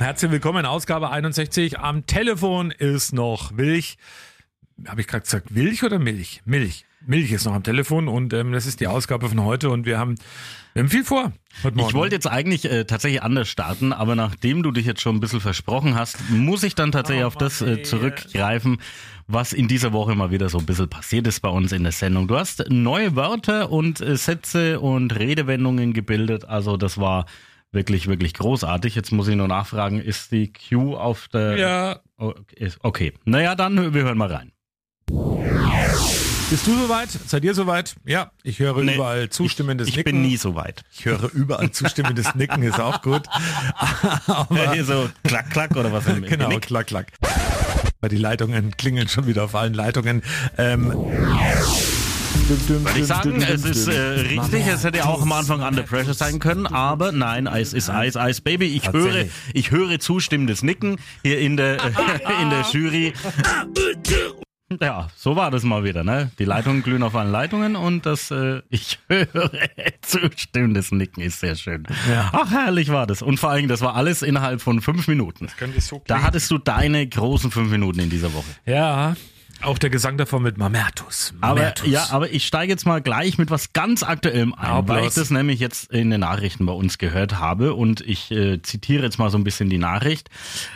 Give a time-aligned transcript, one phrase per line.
[0.00, 0.64] Herzlich willkommen.
[0.64, 1.78] Ausgabe 61.
[1.78, 3.98] Am Telefon ist noch Milch.
[4.88, 6.40] Habe ich gerade gesagt Milch oder Milch?
[6.46, 6.86] Milch.
[7.04, 9.98] Milch ist noch am Telefon und ähm, das ist die Ausgabe von heute und wir
[9.98, 10.14] haben,
[10.72, 11.32] wir haben viel vor
[11.62, 11.90] heute Morgen.
[11.90, 15.20] Ich wollte jetzt eigentlich äh, tatsächlich anders starten, aber nachdem du dich jetzt schon ein
[15.20, 18.78] bisschen versprochen hast, muss ich dann tatsächlich Oh, auf das äh, zurückgreifen,
[19.26, 21.92] was in dieser Woche mal wieder so ein bisschen passiert ist bei uns in der
[21.92, 22.26] Sendung.
[22.26, 27.26] Du hast neue Wörter und äh, Sätze und Redewendungen gebildet, also das war
[27.72, 28.94] wirklich, wirklich großartig.
[28.94, 31.56] Jetzt muss ich nur nachfragen, ist die Q auf der...
[31.56, 32.00] Ja.
[32.82, 34.52] Okay, naja, dann wir hören mal rein.
[36.50, 37.08] Bist du soweit?
[37.10, 37.94] Seid ihr soweit?
[38.04, 40.12] Ja, ich höre Nee, überall zustimmendes ich, ich Nicken.
[40.20, 40.82] bin nie so weit.
[40.92, 43.22] Ich höre überall zustimmendes Nicken, ist auch gut.
[44.26, 46.06] Aber Hier so klack, klack oder was?
[46.08, 46.62] im Genau, Genick.
[46.62, 47.12] klack, klack.
[48.00, 50.22] Weil die Leitungen klingeln schon wieder auf allen Leitungen.
[50.58, 50.92] Ähm,
[52.50, 56.40] Würde ich sagen, es ist äh, richtig, es hätte auch am Anfang Under Pressure sein
[56.40, 58.66] können, aber nein, Eis ist Eis, Eis Baby.
[58.66, 61.74] Ich höre, ich höre zustimmendes Nicken hier in der,
[62.42, 63.12] in der Jury.
[64.80, 66.30] Ja, so war das mal wieder, ne?
[66.38, 69.50] Die Leitungen glühen auf allen Leitungen und das, äh, ich höre
[70.00, 71.88] zustimmendes Nicken ist sehr schön.
[72.08, 72.30] Ja.
[72.32, 73.20] Ach, herrlich war das.
[73.20, 75.48] Und vor allem, das war alles innerhalb von fünf Minuten.
[75.58, 78.46] könnte so Da hattest du deine großen fünf Minuten in dieser Woche.
[78.64, 79.16] ja,
[79.62, 81.34] auch der Gesang davon mit Mamertus.
[81.40, 81.88] Aber Mamertus.
[81.88, 85.14] ja, aber ich steige jetzt mal gleich mit was ganz Aktuellem ein, Hau weil ich
[85.14, 89.18] das nämlich jetzt in den Nachrichten bei uns gehört habe und ich äh, zitiere jetzt
[89.18, 90.30] mal so ein bisschen die Nachricht.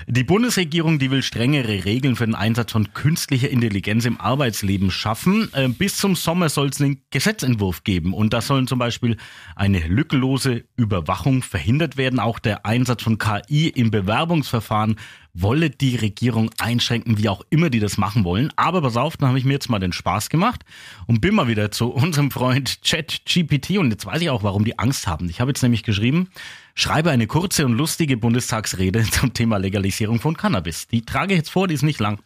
[0.07, 5.49] Die Bundesregierung, die will strengere Regeln für den Einsatz von künstlicher Intelligenz im Arbeitsleben schaffen.
[5.55, 9.17] Äh, bis zum Sommer soll es einen Gesetzentwurf geben und da sollen zum Beispiel
[9.57, 12.21] eine lückenlose Überwachung verhindert werden.
[12.21, 14.97] Auch der Einsatz von KI im Bewerbungsverfahren
[15.35, 18.53] wolle die Regierung einschränken, wie auch immer die das machen wollen.
[18.57, 20.65] Aber pass auf, dann habe ich mir jetzt mal den Spaß gemacht
[21.07, 24.79] und bin mal wieder zu unserem Freund ChatGPT und jetzt weiß ich auch, warum die
[24.79, 25.29] Angst haben.
[25.29, 26.31] Ich habe jetzt nämlich geschrieben,
[26.75, 30.87] schreibe eine kurze und lustige Bundestagsrede zum Thema Legalisierung von Cannabis.
[30.87, 32.21] Die trage ich jetzt vor, die ist nicht lang.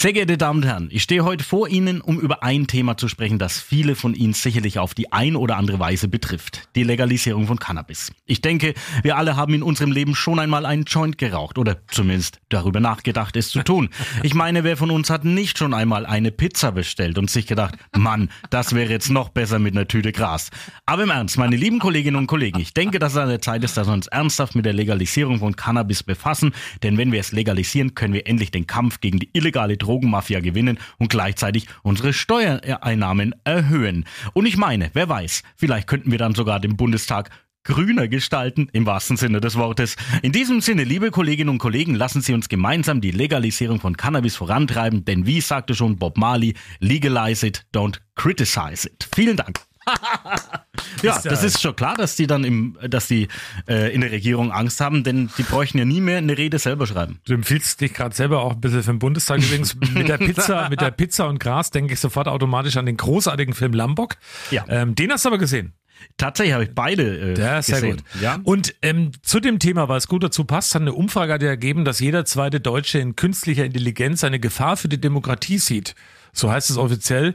[0.00, 3.08] Sehr geehrte Damen und Herren, ich stehe heute vor Ihnen, um über ein Thema zu
[3.08, 6.68] sprechen, das viele von Ihnen sicherlich auf die ein oder andere Weise betrifft.
[6.76, 8.12] Die Legalisierung von Cannabis.
[8.24, 12.38] Ich denke, wir alle haben in unserem Leben schon einmal einen Joint geraucht oder zumindest
[12.48, 13.88] darüber nachgedacht, es zu tun.
[14.22, 17.74] Ich meine, wer von uns hat nicht schon einmal eine Pizza bestellt und sich gedacht,
[17.96, 20.50] Mann, das wäre jetzt noch besser mit einer Tüte Gras.
[20.86, 23.64] Aber im Ernst, meine lieben Kolleginnen und Kollegen, ich denke, dass es an der Zeit
[23.64, 26.52] ist, dass wir uns ernsthaft mit der Legalisierung von Cannabis befassen,
[26.84, 30.78] denn wenn wir es legalisieren, können wir endlich den Kampf gegen die illegale Drogenmafia gewinnen
[30.98, 34.04] und gleichzeitig unsere Steuereinnahmen erhöhen.
[34.34, 37.30] Und ich meine, wer weiß, vielleicht könnten wir dann sogar den Bundestag
[37.64, 39.96] grüner gestalten, im wahrsten Sinne des Wortes.
[40.22, 44.36] In diesem Sinne, liebe Kolleginnen und Kollegen, lassen Sie uns gemeinsam die Legalisierung von Cannabis
[44.36, 49.08] vorantreiben, denn wie sagte schon Bob Marley, legalize it, don't criticize it.
[49.14, 49.67] Vielen Dank.
[51.02, 53.28] ja, das ist schon klar, dass die dann im, dass die
[53.68, 56.86] äh, in der Regierung Angst haben, denn die bräuchten ja nie mehr eine Rede selber
[56.86, 57.20] schreiben.
[57.26, 59.38] Du empfiehlst dich gerade selber auch ein bisschen für den Bundestag.
[59.42, 62.96] Übrigens, mit der Pizza, mit der Pizza und Gras denke ich sofort automatisch an den
[62.96, 64.16] großartigen Film Lambok.
[64.50, 64.64] Ja.
[64.68, 65.74] Ähm, den hast du aber gesehen.
[66.16, 67.96] Tatsächlich habe ich beide äh, Ja, sehr gesehen.
[67.96, 68.22] gut.
[68.22, 68.38] Ja?
[68.44, 71.48] Und ähm, zu dem Thema, weil es gut dazu passt, hat eine Umfrage hat ja
[71.48, 75.94] ergeben, dass jeder zweite Deutsche in künstlicher Intelligenz eine Gefahr für die Demokratie sieht.
[76.32, 77.34] So heißt es offiziell.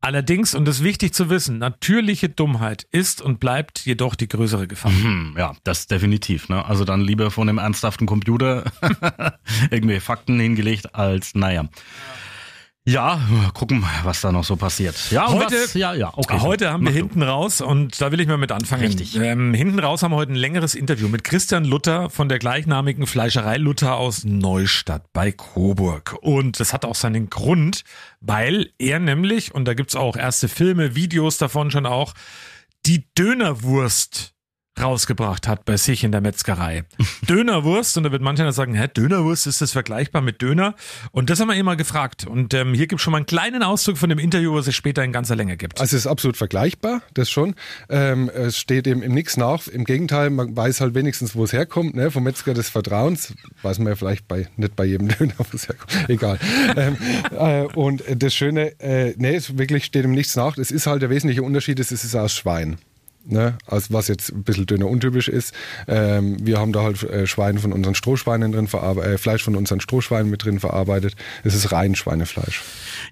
[0.00, 4.68] Allerdings, und das ist wichtig zu wissen, natürliche Dummheit ist und bleibt jedoch die größere
[4.68, 4.92] Gefahr.
[4.92, 6.48] Hm, ja, das definitiv.
[6.48, 6.64] Ne?
[6.64, 8.64] Also dann lieber von einem ernsthaften Computer
[9.70, 11.62] irgendwelche Fakten hingelegt als, naja.
[11.62, 11.68] Ja,
[13.54, 15.10] gucken, was da noch so passiert.
[15.10, 16.38] Ja, Heute- was, ja, ja, okay.
[16.40, 18.82] Heute haben wir hinten raus und da will ich mal mit anfangen.
[18.84, 19.16] Richtig.
[19.16, 23.06] Ähm, hinten raus haben wir heute ein längeres Interview mit Christian Luther von der gleichnamigen
[23.06, 26.16] Fleischerei Luther aus Neustadt bei Coburg.
[26.22, 27.82] Und das hat auch seinen Grund,
[28.20, 32.14] weil er nämlich, und da gibt's auch erste Filme, Videos davon schon auch,
[32.86, 34.34] die Dönerwurst
[34.82, 36.84] rausgebracht hat bei sich in der Metzgerei.
[37.28, 40.74] Dönerwurst, und da wird mancher sagen, hä, Dönerwurst, ist das vergleichbar mit Döner?
[41.12, 42.26] Und das haben wir immer gefragt.
[42.26, 44.74] Und ähm, hier gibt es schon mal einen kleinen Auszug von dem Interview, was es
[44.74, 45.80] später in ganzer Länge gibt.
[45.80, 47.54] Also es ist absolut vergleichbar, das schon.
[47.88, 49.66] Ähm, es steht eben im Nix nach.
[49.68, 51.94] Im Gegenteil, man weiß halt wenigstens, wo es herkommt.
[51.94, 52.10] Ne?
[52.10, 53.34] Vom Metzger des Vertrauens.
[53.62, 56.08] Weiß man ja vielleicht bei, nicht bei jedem Döner, wo es herkommt.
[56.08, 56.38] Egal.
[56.76, 56.96] ähm,
[57.38, 60.58] äh, und das Schöne, äh, nee, es wirklich steht im Nichts nach.
[60.58, 62.78] Es ist halt der wesentliche Unterschied, es ist aus Schwein.
[63.24, 65.52] Ne, also was jetzt ein bisschen dünner untypisch ist.
[65.86, 69.54] Ähm, wir haben da halt äh, Schweine von unseren Strohschweinen drin verarbeitet, äh, Fleisch von
[69.54, 71.14] unseren Strohschweinen mit drin verarbeitet.
[71.44, 72.62] Es ist rein Schweinefleisch.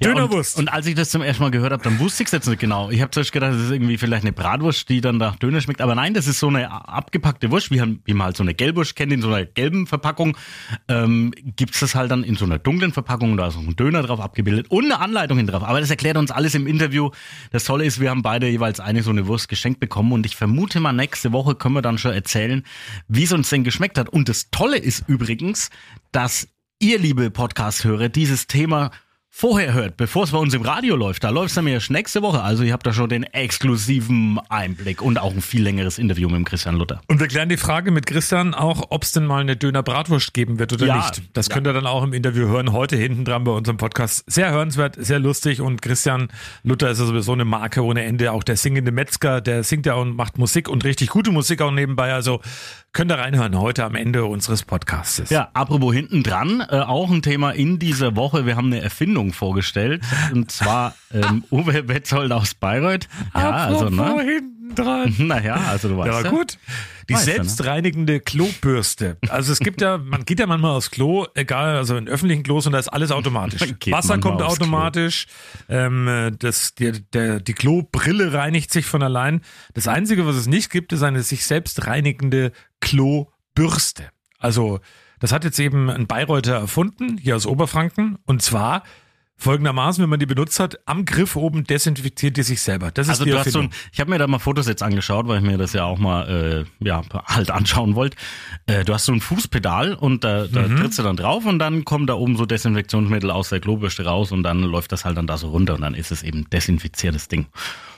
[0.00, 0.56] Ja, Dönerwurst.
[0.56, 2.48] Und, und als ich das zum ersten Mal gehört habe, dann wusste ich es jetzt
[2.48, 2.88] nicht genau.
[2.88, 5.82] Ich habe zuerst gedacht, das ist irgendwie vielleicht eine Bratwurst, die dann nach Döner schmeckt.
[5.82, 8.96] Aber nein, das ist so eine abgepackte Wurst, wie, wie man halt so eine Gelbwurst
[8.96, 10.38] kennt, in so einer gelben Verpackung.
[10.88, 14.02] Ähm, gibt's das halt dann in so einer dunklen Verpackung, da ist noch ein Döner
[14.02, 15.62] drauf abgebildet und eine Anleitung hin drauf.
[15.62, 17.10] Aber das erklärt uns alles im Interview.
[17.50, 20.36] Das Tolle ist, wir haben beide jeweils eine so eine Wurst geschenkt bekommen und ich
[20.36, 22.64] vermute mal, nächste Woche können wir dann schon erzählen,
[23.08, 24.08] wie es uns denn geschmeckt hat.
[24.08, 25.70] Und das Tolle ist übrigens,
[26.12, 26.48] dass
[26.78, 28.90] ihr, liebe Podcast-Hörer, dieses Thema
[29.38, 31.22] vorher hört, bevor es bei uns im Radio läuft.
[31.22, 32.40] Da läuft es dann erst nächste Woche.
[32.40, 36.46] Also ihr habt da schon den exklusiven Einblick und auch ein viel längeres Interview mit
[36.46, 37.02] Christian Luther.
[37.06, 40.58] Und wir klären die Frage mit Christian auch, ob es denn mal eine Döner-Bratwurst geben
[40.58, 40.96] wird oder Ja.
[40.96, 41.20] nicht.
[41.34, 44.24] Das könnt ihr dann auch im Interview hören, heute hinten dran bei unserem Podcast.
[44.26, 46.28] Sehr hörenswert, sehr lustig und Christian
[46.62, 48.32] Luther ist ja sowieso eine Marke ohne Ende.
[48.32, 51.72] Auch der singende Metzger, der singt ja und macht Musik und richtig gute Musik auch
[51.72, 52.14] nebenbei.
[52.14, 52.40] Also
[52.96, 55.28] könnt ihr reinhören heute am Ende unseres Podcasts.
[55.28, 58.46] Ja, apropos hinten dran, äh, auch ein Thema in dieser Woche.
[58.46, 60.02] Wir haben eine Erfindung vorgestellt
[60.32, 63.06] und zwar ähm, Uwe Betzold aus Bayreuth.
[63.34, 64.22] Ja, also Apropos ne.
[64.22, 65.14] hinten dran.
[65.18, 66.24] Naja, also du weißt.
[66.24, 66.58] Ja, gut.
[67.08, 67.34] Die Weißt ne?
[67.34, 69.16] selbstreinigende Klobürste.
[69.28, 72.66] Also es gibt ja, man geht ja manchmal aufs Klo, egal, also in öffentlichen Klos
[72.66, 73.60] und da ist alles automatisch.
[73.90, 75.26] Wasser kommt automatisch,
[75.68, 79.42] ähm, das, die, der, die Klobrille reinigt sich von allein.
[79.74, 82.50] Das Einzige, was es nicht gibt, ist eine sich selbst reinigende
[82.86, 84.04] Klobürste.
[84.38, 84.80] Also
[85.18, 88.18] das hat jetzt eben ein Bayreuther erfunden, hier aus Oberfranken.
[88.26, 88.82] Und zwar
[89.38, 92.90] folgendermaßen, wenn man die benutzt hat, am Griff oben desinfiziert die sich selber.
[92.90, 94.82] Das ist Also die du hast so ein, ich habe mir da mal Fotos jetzt
[94.82, 98.16] angeschaut, weil ich mir das ja auch mal äh, ja halt anschauen wollte.
[98.66, 100.76] Äh, du hast so ein Fußpedal und da, da Mhm.
[100.76, 104.32] trittst du dann drauf und dann kommt da oben so Desinfektionsmittel aus der Klobürste raus
[104.32, 107.28] und dann läuft das halt dann da so runter und dann ist es eben desinfiziertes
[107.28, 107.46] Ding.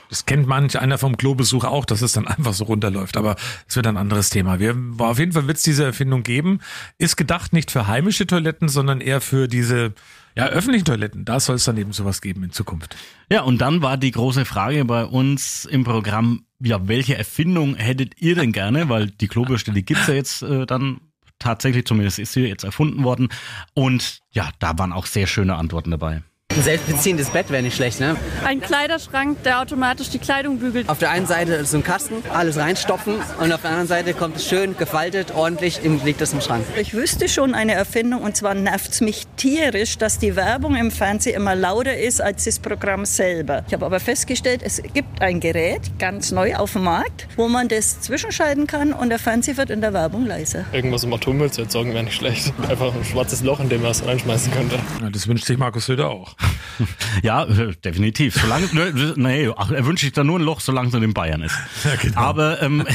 [0.09, 3.15] Das kennt manch einer vom Klobesuch auch, dass es dann einfach so runterläuft.
[3.15, 3.35] Aber
[3.67, 4.59] es wird ein anderes Thema.
[4.59, 6.59] Wir, auf jeden Fall wird es diese Erfindung geben.
[6.97, 9.93] Ist gedacht nicht für heimische Toiletten, sondern eher für diese
[10.35, 11.25] ja, öffentlichen Toiletten.
[11.25, 12.95] Da soll es dann eben sowas geben in Zukunft.
[13.31, 18.19] Ja, und dann war die große Frage bei uns im Programm, ja, welche Erfindung hättet
[18.21, 18.89] ihr denn gerne?
[18.89, 21.01] Weil die Klobürste, die gibt's ja jetzt äh, dann
[21.39, 23.29] tatsächlich, zumindest ist sie jetzt erfunden worden.
[23.73, 26.23] Und ja, da waren auch sehr schöne Antworten dabei.
[26.55, 28.15] Ein selbstbeziehendes Bett wäre nicht schlecht, ne?
[28.43, 30.89] Ein Kleiderschrank, der automatisch die Kleidung bügelt.
[30.89, 34.15] Auf der einen Seite ist so ein Kasten, alles reinstopfen und auf der anderen Seite
[34.15, 36.65] kommt es schön gefaltet, ordentlich, im- liegt es im Schrank.
[36.81, 40.89] Ich wüsste schon eine Erfindung und zwar nervt es mich tierisch, dass die Werbung im
[40.89, 43.63] Fernsehen immer lauter ist als das Programm selber.
[43.67, 47.67] Ich habe aber festgestellt, es gibt ein Gerät, ganz neu auf dem Markt, wo man
[47.67, 50.65] das zwischenschalten kann und der Fernseher wird in der Werbung leiser.
[50.71, 52.51] Irgendwas um Atommüll zu erzeugen wäre nicht schlecht.
[52.67, 54.79] Einfach ein schwarzes Loch, in dem man es reinschmeißen könnte.
[54.99, 56.35] Ja, das wünscht sich Markus Söder auch.
[57.23, 58.35] Ja, äh, definitiv.
[58.35, 61.13] Solange, ne, nee, ach, er wünscht sich da nur ein Loch, solange es in den
[61.13, 61.55] Bayern ist.
[61.83, 62.19] Ja, genau.
[62.19, 62.85] Aber ähm,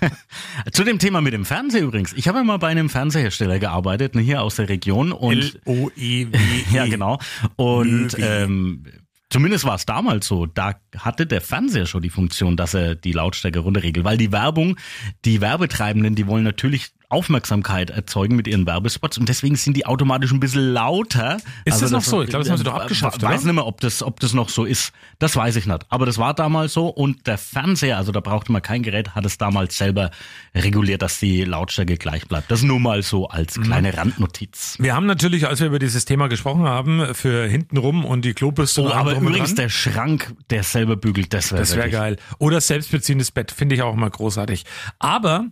[0.72, 2.12] zu dem Thema mit dem Fernseher übrigens.
[2.14, 6.38] Ich habe ja mal bei einem Fernsehersteller gearbeitet, ne, hier aus der Region und L-O-E-W.
[6.72, 7.18] ja genau
[7.56, 8.22] und Löwy.
[8.22, 8.86] ähm,
[9.32, 10.46] Zumindest war es damals so.
[10.46, 14.04] Da hatte der Fernseher schon die Funktion, dass er die Lautstärke runterregelt.
[14.04, 14.76] Weil die Werbung,
[15.24, 20.32] die Werbetreibenden, die wollen natürlich Aufmerksamkeit erzeugen mit ihren Werbespots und deswegen sind die automatisch
[20.32, 21.38] ein bisschen lauter.
[21.64, 22.22] Ist das noch so?
[22.22, 23.46] Ich glaube, das haben sie doch abgeschafft, Weiß oder?
[23.48, 24.92] nicht mehr, ob das, ob das noch so ist.
[25.18, 25.86] Das weiß ich nicht.
[25.88, 29.26] Aber das war damals so und der Fernseher, also da brauchte man kein Gerät, hat
[29.26, 30.10] es damals selber
[30.54, 32.50] reguliert, dass die Lautstärke gleich bleibt.
[32.50, 33.62] Das nur mal so als Mhm.
[33.64, 34.76] kleine Randnotiz.
[34.78, 38.82] Wir haben natürlich, als wir über dieses Thema gesprochen haben, für hintenrum und die Klobürste
[38.82, 42.16] Oh, aber übrigens der Schrank, der selber bügelt, das wäre Das wäre geil.
[42.38, 44.64] Oder selbstbeziehendes Bett, finde ich auch mal großartig.
[44.98, 45.46] Aber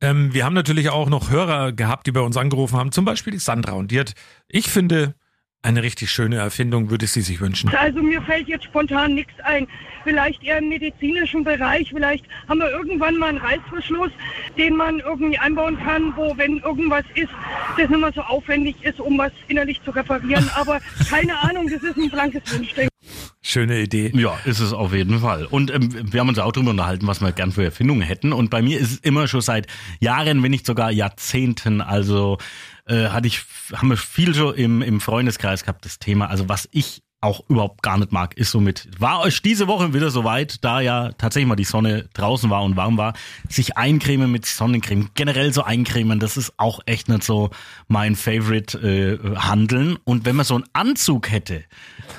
[0.00, 3.32] ähm, wir haben natürlich auch noch Hörer gehabt, die bei uns angerufen haben, zum Beispiel
[3.32, 3.72] die Sandra.
[3.72, 4.14] Und die hat,
[4.48, 5.14] ich finde,
[5.62, 7.74] eine richtig schöne Erfindung, würde sie sich wünschen.
[7.74, 9.66] Also mir fällt jetzt spontan nichts ein.
[10.04, 11.90] Vielleicht eher im medizinischen Bereich.
[11.90, 14.12] Vielleicht haben wir irgendwann mal einen Reißverschluss,
[14.56, 17.32] den man irgendwie einbauen kann, wo, wenn irgendwas ist,
[17.76, 20.48] das nicht mehr so aufwendig ist, um was innerlich zu reparieren.
[20.54, 22.95] Aber keine Ahnung, das ist ein blankes Wunschdenken.
[23.42, 24.12] Schöne Idee.
[24.14, 25.46] Ja, ist es auf jeden Fall.
[25.46, 28.32] Und ähm, wir haben uns auch darüber unterhalten, was wir gern für Erfindungen hätten.
[28.32, 29.66] Und bei mir ist es immer schon seit
[30.00, 32.38] Jahren, wenn nicht sogar Jahrzehnten, also
[32.86, 36.28] äh, hatte ich, haben wir viel schon im, im Freundeskreis gehabt, das Thema.
[36.28, 40.10] Also was ich auch überhaupt gar nicht mag, ist somit, war euch diese Woche wieder
[40.10, 43.14] soweit, da ja tatsächlich mal die Sonne draußen war und warm war,
[43.48, 47.50] sich eincremen mit Sonnencreme, generell so eincremen, das ist auch echt nicht so
[47.88, 49.96] mein Favorite äh, Handeln.
[50.04, 51.64] Und wenn man so einen Anzug hätte,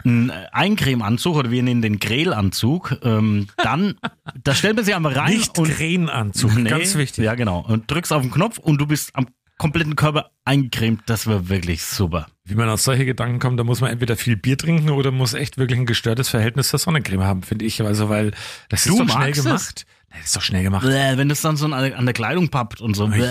[0.04, 3.96] einen Eincremeanzug oder wir nennen den Grälanzug, ähm, dann,
[4.44, 7.24] da stellt man sich einmal rein Nicht und Krähenanzug, Nee, ganz wichtig.
[7.24, 7.64] Ja, genau.
[7.68, 9.28] Und drückst auf den Knopf und du bist am
[9.58, 11.02] kompletten Körper eingecremt.
[11.08, 12.28] Das war wirklich super.
[12.44, 15.34] Wie man auf solche Gedanken kommt, da muss man entweder viel Bier trinken oder muss
[15.34, 17.82] echt wirklich ein gestörtes Verhältnis zur Sonnencreme haben, finde ich.
[17.82, 18.32] Also, weil
[18.70, 19.44] das ist Du doch schnell es?
[19.44, 19.86] gemacht.
[20.10, 20.86] Nee, das ist doch schnell gemacht.
[20.86, 23.08] Bäh, wenn das dann so an, der Kleidung pappt und so.
[23.08, 23.30] Bäh.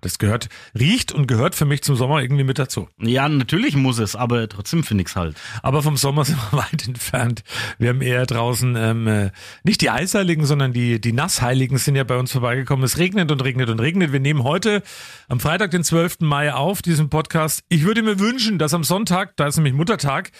[0.00, 2.88] Das gehört, riecht und gehört für mich zum Sommer irgendwie mit dazu.
[2.98, 5.36] Ja, natürlich muss es, aber trotzdem finde ich's halt.
[5.62, 7.42] Aber vom Sommer sind wir weit entfernt.
[7.78, 9.30] Wir haben eher draußen ähm, äh,
[9.64, 12.84] nicht die Eisheiligen, sondern die, die Nassheiligen sind ja bei uns vorbeigekommen.
[12.84, 14.12] Es regnet und regnet und regnet.
[14.12, 14.82] Wir nehmen heute
[15.28, 16.20] am Freitag, den 12.
[16.20, 17.62] Mai auf, diesen Podcast.
[17.68, 20.30] Ich würde mir wünschen, dass am Sonntag, da ist nämlich Muttertag,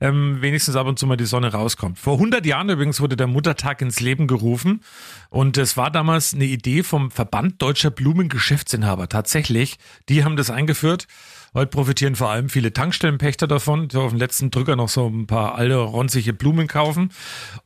[0.00, 1.98] ähm, wenigstens ab und zu mal die Sonne rauskommt.
[1.98, 4.82] Vor 100 Jahren übrigens wurde der Muttertag ins Leben gerufen
[5.30, 9.07] und es war damals eine Idee vom Verband Deutscher Blumengeschäftsinhaber.
[9.08, 11.06] Tatsächlich, die haben das eingeführt.
[11.54, 15.26] Heute profitieren vor allem viele Tankstellenpächter davon, die auf den letzten Drücker noch so ein
[15.26, 17.10] paar alte, ronzige Blumen kaufen.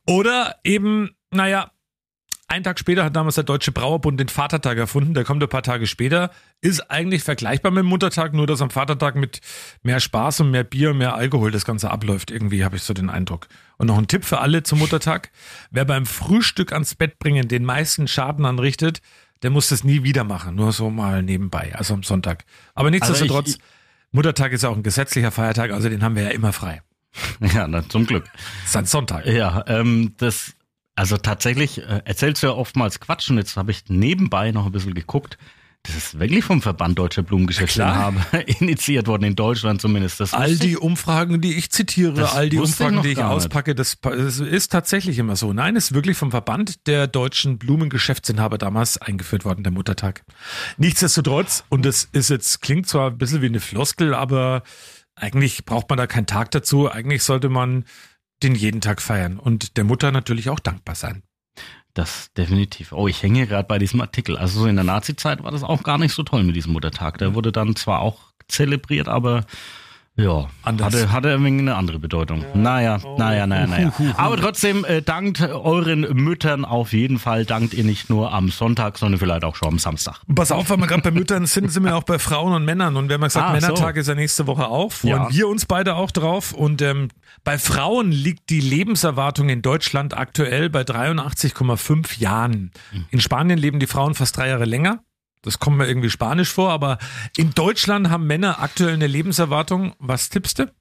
[0.06, 1.70] Oder eben, naja,
[2.52, 5.14] ein Tag später hat damals der Deutsche Brauerbund den Vatertag erfunden.
[5.14, 6.30] Der kommt ein paar Tage später.
[6.60, 9.40] Ist eigentlich vergleichbar mit dem Muttertag, nur dass am Vatertag mit
[9.82, 12.30] mehr Spaß und mehr Bier und mehr Alkohol das Ganze abläuft.
[12.30, 13.48] Irgendwie habe ich so den Eindruck.
[13.78, 15.30] Und noch ein Tipp für alle zum Muttertag.
[15.70, 19.00] Wer beim Frühstück ans Bett bringen den meisten Schaden anrichtet,
[19.42, 20.54] der muss das nie wieder machen.
[20.54, 22.44] Nur so mal nebenbei, also am Sonntag.
[22.74, 23.58] Aber nichtsdestotrotz, Also
[24.12, 26.82] Muttertag ist ja auch ein gesetzlicher Feiertag, also den haben wir ja immer frei.
[27.40, 28.24] Ja, na, zum Glück.
[28.64, 29.26] Ist ein Sonntag.
[29.26, 30.54] Ja, ähm, das,
[30.94, 34.72] also tatsächlich äh, erzählst du ja oftmals Quatsch und jetzt habe ich nebenbei noch ein
[34.72, 35.36] bisschen geguckt.
[35.84, 40.20] Das ist wirklich vom Verband Deutscher Blumengeschäftsinhaber initiiert worden, in Deutschland zumindest.
[40.20, 43.10] Das All die ich- Umfragen, die ich zitiere, Das all die ich Umfragen, noch die
[43.10, 45.52] ich auspacke, das, das ist tatsächlich immer so.
[45.52, 50.22] Nein, ist wirklich vom Verband der deutschen Blumengeschäftsinhaber damals eingeführt worden, der Muttertag.
[50.76, 54.62] Nichtsdestotrotz, und das ist jetzt, klingt zwar ein bisschen wie eine Floskel, aber
[55.16, 56.90] eigentlich braucht man da keinen Tag dazu.
[56.90, 57.84] Eigentlich sollte man
[58.44, 61.22] den jeden Tag feiern und der Mutter natürlich auch dankbar sein.
[61.94, 62.92] Das definitiv.
[62.92, 64.38] Oh, ich hänge gerade bei diesem Artikel.
[64.38, 67.18] Also so in der Nazi-Zeit war das auch gar nicht so toll mit diesem Muttertag.
[67.18, 69.44] Der wurde dann zwar auch zelebriert, aber
[70.14, 70.86] ja, Anders.
[70.94, 72.44] hatte, hatte wenig eine andere Bedeutung.
[72.54, 73.92] Naja, naja, naja, naja.
[74.16, 77.46] Aber trotzdem, äh, dankt euren Müttern auf jeden Fall.
[77.46, 80.20] Dankt ihr nicht nur am Sonntag, sondern vielleicht auch schon am Samstag.
[80.34, 82.96] Pass auf, weil wir gerade bei Müttern sind, sind wir auch bei Frauen und Männern.
[82.96, 83.66] Und wir haben ja gesagt, Ah, so.
[83.66, 84.92] Männertag ist ja nächste Woche auch.
[84.92, 85.28] Freuen Ja.
[85.30, 86.52] wir uns beide auch drauf.
[86.52, 87.08] Und ähm,
[87.44, 92.70] bei Frauen liegt die Lebenserwartung in Deutschland aktuell bei 83,5 Jahren.
[92.90, 93.06] Hm.
[93.10, 95.00] In Spanien leben die Frauen fast drei Jahre länger.
[95.42, 96.98] Das kommt mir irgendwie spanisch vor, aber
[97.36, 99.94] in Deutschland haben Männer aktuell eine Lebenserwartung.
[99.98, 100.72] Was tippst du?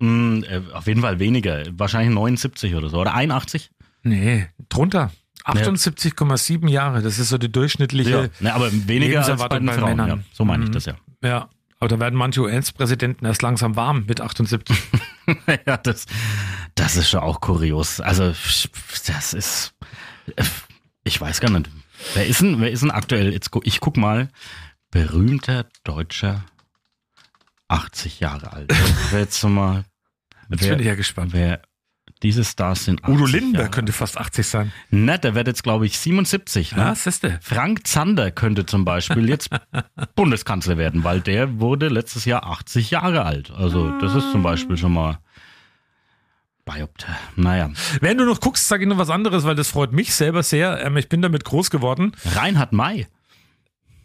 [0.00, 1.62] Mm, äh, auf jeden Fall weniger.
[1.72, 2.98] Wahrscheinlich 79 oder so.
[2.98, 3.70] Oder 81?
[4.02, 5.12] Nee, drunter.
[5.44, 7.02] 78,7 Jahre.
[7.02, 8.30] Das ist so die durchschnittliche.
[8.40, 9.88] Ne, aber weniger als bei Lebenserwartung den bei Frauen.
[9.96, 10.08] Männern.
[10.08, 10.74] Ja, so meine ich Mhm.
[10.74, 10.94] das ja.
[11.22, 11.48] Ja.
[11.78, 14.76] Aber da werden manche US-Präsidenten erst langsam warm mit 78.
[15.66, 16.04] ja, das,
[16.74, 18.00] das ist schon auch kurios.
[18.00, 18.34] Also,
[19.06, 19.74] das ist,
[21.04, 21.70] ich weiß gar nicht.
[22.14, 24.28] Wer ist denn, wer ist denn aktuell, jetzt, gu- ich guck mal,
[24.90, 26.44] berühmter Deutscher,
[27.68, 28.72] 80 Jahre alt.
[29.10, 29.84] Wer jetzt mal,
[30.48, 31.32] Jetzt wer, bin ich ja gespannt.
[31.32, 31.62] wer,
[32.22, 34.72] diese Stars sind 80 Udo Lindenberg Jahre könnte fast 80 sein.
[34.90, 36.72] Ne, der wird jetzt, glaube ich, 77.
[36.72, 36.82] Ne?
[36.82, 37.38] Ja, siehste.
[37.40, 39.50] Frank Zander könnte zum Beispiel jetzt
[40.16, 43.50] Bundeskanzler werden, weil der wurde letztes Jahr 80 Jahre alt.
[43.52, 45.18] Also das ist zum Beispiel schon mal
[46.70, 47.16] Biopter.
[47.36, 47.70] Naja.
[48.00, 50.84] Wenn du noch guckst, sag ich noch was anderes, weil das freut mich selber sehr.
[50.84, 52.12] Ähm, ich bin damit groß geworden.
[52.24, 53.06] Reinhard May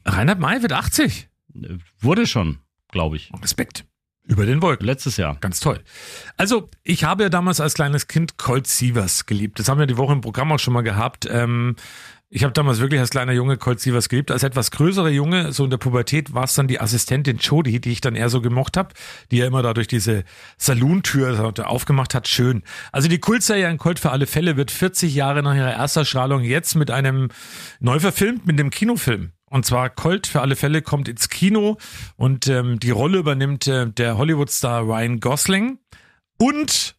[0.05, 1.27] Reinhard May wird 80.
[1.55, 2.59] äh, wurde schon,
[2.91, 3.31] glaube ich.
[3.41, 3.85] Respekt.
[4.27, 4.87] Über den Wolken.
[4.87, 5.37] Letztes Jahr.
[5.39, 5.83] Ganz toll.
[6.35, 9.59] Also, ich habe ja damals als kleines Kind Colt Sievers geliebt.
[9.59, 11.27] Das haben wir die Woche im Programm auch schon mal gehabt.
[11.29, 11.75] Ähm,
[12.29, 14.31] ich habe damals wirklich als kleiner Junge Colt Sievers geliebt.
[14.31, 17.91] Als etwas größerer Junge, so in der Pubertät, war es dann die Assistentin Jodie, die
[17.91, 18.93] ich dann eher so gemocht habe,
[19.31, 20.23] die ja immer da durch diese
[20.57, 22.27] Salontür aufgemacht hat.
[22.27, 22.63] Schön.
[22.91, 26.75] Also die Kultserie ein Colt für alle Fälle wird 40 Jahre nach ihrer Erstausstrahlung jetzt
[26.75, 27.29] mit einem
[27.79, 29.31] neu verfilmt, mit einem Kinofilm.
[29.45, 31.77] Und zwar Colt für alle Fälle kommt ins Kino
[32.17, 35.79] und ähm, die Rolle übernimmt äh, der Hollywood-Star Ryan Gosling
[36.37, 36.94] und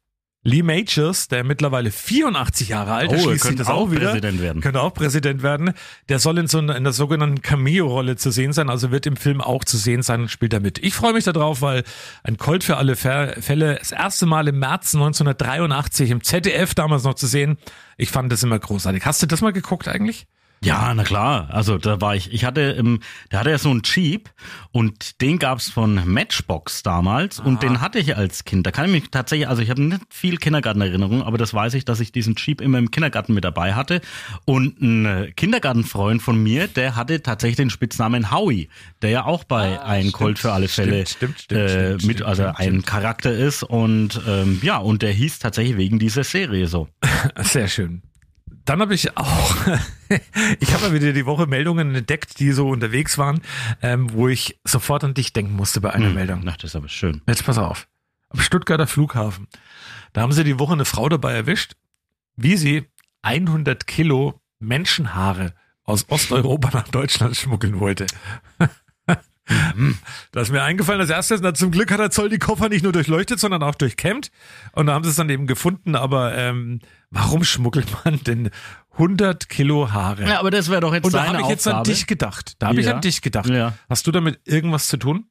[0.46, 4.10] Lee Majors, der mittlerweile 84 Jahre alt Oh, ist, sich könnte auch auch wieder.
[4.12, 4.62] Präsident werden.
[4.62, 5.72] Könnte auch Präsident werden.
[6.08, 9.16] Der soll in so einer, in der sogenannten Cameo-Rolle zu sehen sein, also wird im
[9.16, 10.78] Film auch zu sehen sein und spielt damit.
[10.78, 11.82] Ich freue mich darauf, weil
[12.22, 17.02] ein Colt für alle Fä- Fälle das erste Mal im März 1983 im ZDF damals
[17.04, 17.58] noch zu sehen.
[17.96, 19.04] Ich fand das immer großartig.
[19.04, 20.26] Hast du das mal geguckt eigentlich?
[20.66, 21.49] Ja, na klar.
[21.50, 24.30] Also da war ich, ich hatte, ähm, da hatte er so einen Jeep
[24.73, 28.66] und den gab's von Matchbox damals und den hatte ich als Kind.
[28.66, 31.85] Da kann ich mich tatsächlich, also ich habe nicht viel Kindergartenerinnerungen, aber das weiß ich,
[31.85, 34.00] dass ich diesen Jeep immer im Kindergarten mit dabei hatte.
[34.44, 38.68] Und ein äh, Kindergartenfreund von mir, der hatte tatsächlich den Spitznamen Howie,
[39.02, 42.44] der ja auch bei Ein Colt für alle Fälle stimmt, stimmt, äh, stimmt, mit, also
[42.54, 42.82] ein.
[42.82, 46.88] Charakter ist und ähm, ja, und der hieß tatsächlich wegen dieser Serie so.
[47.37, 48.02] Sehr schön.
[48.66, 49.54] Dann habe ich auch,
[50.61, 53.40] ich habe mal wieder die Woche Meldungen entdeckt, die so unterwegs waren,
[53.80, 56.44] ähm, wo ich sofort an dich denken musste bei einer Meldung.
[56.46, 57.23] Ach, das ist aber schön.
[57.28, 57.88] Jetzt pass auf.
[58.28, 59.46] Am Stuttgarter Flughafen.
[60.12, 61.75] Da haben sie die Woche eine Frau dabei erwischt,
[62.35, 62.87] wie sie
[63.23, 65.54] 100 Kilo Menschenhaare
[65.85, 68.06] aus Osteuropa nach Deutschland schmuggeln wollte.
[70.32, 72.82] Da ist mir eingefallen, als erstes, na, zum Glück hat der Zoll die Koffer nicht
[72.82, 74.32] nur durchleuchtet, sondern auch durchkämmt.
[74.73, 75.94] Und da haben sie es dann eben gefunden.
[75.94, 78.50] Aber ähm, warum schmuggelt man denn
[78.92, 80.26] 100 Kilo Haare?
[80.28, 82.54] Ja, aber das wäre doch jetzt Und da habe ich jetzt an dich gedacht.
[82.58, 82.94] Da habe ich Ja.
[82.94, 83.48] an dich gedacht.
[83.48, 83.75] Ja.
[83.88, 85.26] Hast du damit irgendwas zu tun?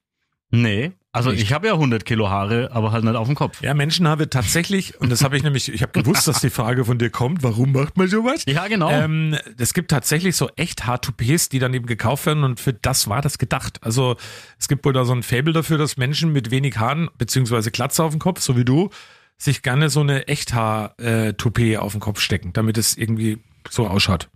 [0.51, 1.41] Nee, also Nicht.
[1.41, 3.61] ich habe ja 100 Kilo Haare, aber halt nicht auf dem Kopf.
[3.61, 6.99] Ja, Menschenhaare tatsächlich, und das habe ich nämlich, ich habe gewusst, dass die Frage von
[6.99, 8.43] dir kommt, warum macht man sowas?
[8.45, 8.89] Ja, genau.
[8.91, 13.09] Ähm, es gibt tatsächlich so echt Haartoupets, die dann eben gekauft werden und für das
[13.09, 13.79] war das gedacht.
[13.81, 14.17] Also
[14.59, 18.03] es gibt wohl da so ein Fable dafür, dass Menschen mit wenig Haaren, beziehungsweise Glatze
[18.03, 18.91] auf dem Kopf, so wie du,
[19.37, 23.39] sich gerne so eine Echthaar-Toupet auf den Kopf stecken, damit es irgendwie
[23.69, 24.29] so ausschaut.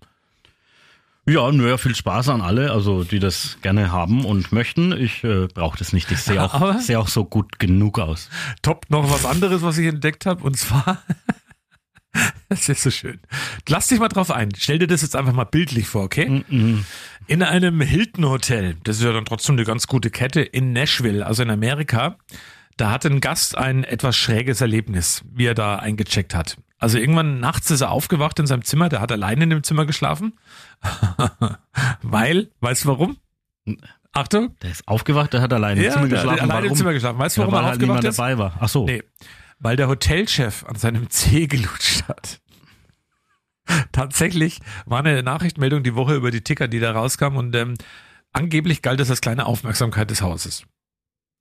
[1.29, 4.91] Ja, naja, viel Spaß an alle, also die das gerne haben und möchten.
[4.93, 6.09] Ich äh, brauche das nicht.
[6.11, 8.29] Ich sehe auch, sehe auch so gut genug aus.
[8.63, 11.03] Top noch was anderes, was ich entdeckt habe, und zwar,
[12.49, 13.19] das ist so schön.
[13.67, 14.49] Lass dich mal drauf ein.
[14.57, 16.43] Stell dir das jetzt einfach mal bildlich vor, okay?
[17.27, 21.23] In einem Hilton Hotel, das ist ja dann trotzdem eine ganz gute Kette, in Nashville,
[21.23, 22.17] also in Amerika,
[22.79, 26.57] da hatte ein Gast ein etwas schräges Erlebnis, wie er da eingecheckt hat.
[26.77, 29.85] Also irgendwann nachts ist er aufgewacht in seinem Zimmer, der hat alleine in dem Zimmer
[29.85, 30.33] geschlafen.
[32.01, 33.17] Weil, weißt du warum?
[34.13, 34.55] Achtung.
[34.61, 36.51] Der ist aufgewacht, der hat alleine im Ja, Zimmer der hat geschlafen.
[36.51, 36.75] alleine im?
[36.75, 37.19] Zimmer geschlafen.
[37.19, 38.19] Weißt du, Ja, warum weil er halt aufgewacht niemand ist?
[38.19, 38.57] dabei war.
[38.59, 38.85] Ach so.
[38.85, 39.03] Nee,
[39.59, 42.39] weil der Hotelchef an seinem Zeh gelutscht hat.
[43.91, 47.75] Tatsächlich war eine Nachrichtenmeldung die Woche über die Ticker, die da rauskam und ähm,
[48.31, 50.63] angeblich galt das als kleine Aufmerksamkeit des Hauses.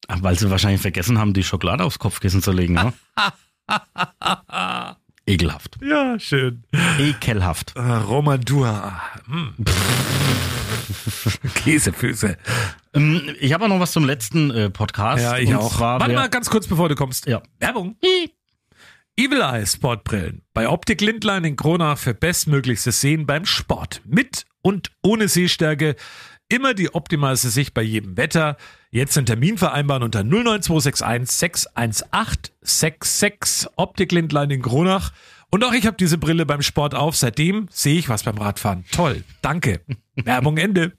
[0.07, 2.75] Weil sie wahrscheinlich vergessen haben, die Schokolade aufs Kopfkissen zu legen.
[2.75, 2.93] Ne?
[5.27, 5.77] Ekelhaft.
[5.83, 6.65] Ja, schön.
[6.99, 7.75] Ekelhaft.
[7.77, 9.03] Äh, Romandua.
[9.27, 9.55] Hm.
[11.55, 12.39] Käsefüße.
[12.95, 15.23] Ähm, Ich habe auch noch was zum letzten äh, Podcast.
[15.23, 15.77] Ja, ich auch.
[15.77, 17.27] Zwar Warte mal ganz kurz, bevor du kommst.
[17.27, 17.43] Ja.
[17.59, 17.97] Werbung.
[19.17, 20.43] Evil Eye Sportbrillen.
[20.55, 24.01] Bei Optik Lindlein in Kronach für bestmöglichstes Sehen beim Sport.
[24.07, 25.97] Mit und ohne Sehstärke.
[26.49, 28.57] Immer die optimalste Sicht bei jedem Wetter.
[28.91, 35.13] Jetzt einen Termin vereinbaren unter 09261 618 66 Optik Lindlein in Kronach.
[35.51, 37.17] Und auch ich habe diese Brille beim Sport auf.
[37.17, 38.85] Seitdem sehe ich was beim Radfahren.
[38.93, 39.25] Toll.
[39.43, 39.81] Danke.
[40.17, 40.93] Werbung Ende.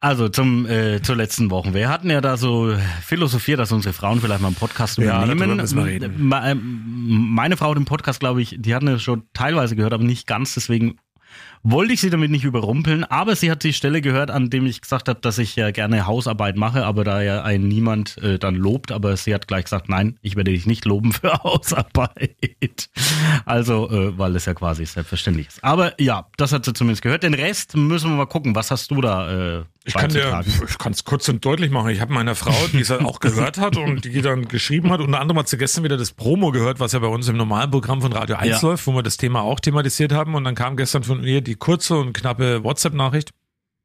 [0.00, 1.72] Also zum äh, zur letzten Woche.
[1.72, 5.58] Wir hatten ja da so philosophiert, dass unsere Frauen vielleicht mal einen Podcast Ja, übernehmen.
[5.74, 6.30] wir reden.
[6.44, 10.04] Ähm, Meine Frau hat den Podcast, glaube ich, die hat ihn schon teilweise gehört, aber
[10.04, 10.52] nicht ganz.
[10.54, 10.98] Deswegen
[11.64, 13.02] wollte ich sie damit nicht überrumpeln.
[13.04, 16.06] Aber sie hat die Stelle gehört, an dem ich gesagt habe, dass ich ja gerne
[16.06, 18.92] Hausarbeit mache, aber da ja ein niemand äh, dann lobt.
[18.92, 22.88] Aber sie hat gleich gesagt, nein, ich werde dich nicht loben für Hausarbeit.
[23.46, 25.64] Also, äh, weil das ja quasi selbstverständlich ist.
[25.64, 27.22] Aber ja, das hat sie zumindest gehört.
[27.22, 28.54] Den Rest müssen wir mal gucken.
[28.54, 31.90] Was hast du da äh, Ich kann dir, ich kann es kurz und deutlich machen.
[31.90, 35.00] Ich habe meiner Frau, die es halt auch gehört hat und die dann geschrieben hat,
[35.00, 37.70] unter anderem hat sie gestern wieder das Promo gehört, was ja bei uns im normalen
[37.70, 38.68] Programm von Radio 1 Ja.
[38.68, 40.34] läuft, wo wir das Thema auch thematisiert haben.
[40.34, 43.30] Und dann kam gestern von ihr die kurze und knappe WhatsApp-Nachricht.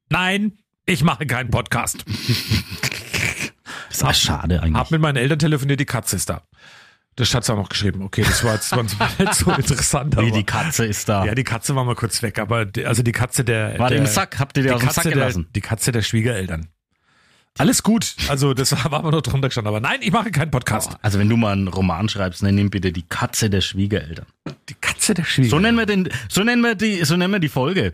[0.10, 2.04] Nein, ich mache keinen Podcast.
[3.90, 4.76] Das war schade eigentlich.
[4.76, 6.44] Hab mit meinen Eltern telefoniert, die Katze ist da.
[7.16, 8.02] Das hat sie auch noch geschrieben.
[8.04, 10.18] Okay, das war jetzt nicht so interessant.
[10.18, 11.26] Aber- die Katze ist da.
[11.26, 13.78] Ja, die Katze war mal kurz weg, aber die, also die Katze der.
[13.78, 14.40] War die der, im Sack?
[14.40, 15.44] Habt ihr die die aus dem Katze Sack gelassen?
[15.46, 16.68] Der, die Katze der Schwiegereltern.
[17.58, 18.16] Alles gut.
[18.30, 19.68] Also das war aber noch drunter gestanden.
[19.70, 20.92] Aber nein, ich mache keinen Podcast.
[21.02, 24.26] Also wenn du mal einen Roman schreibst, dann nimm bitte die Katze der Schwiegereltern.
[24.70, 25.62] Die Katze der So Schwiegereltern.
[25.62, 27.94] nennen wir den, so nennen wir die, so nennen wir die Folge.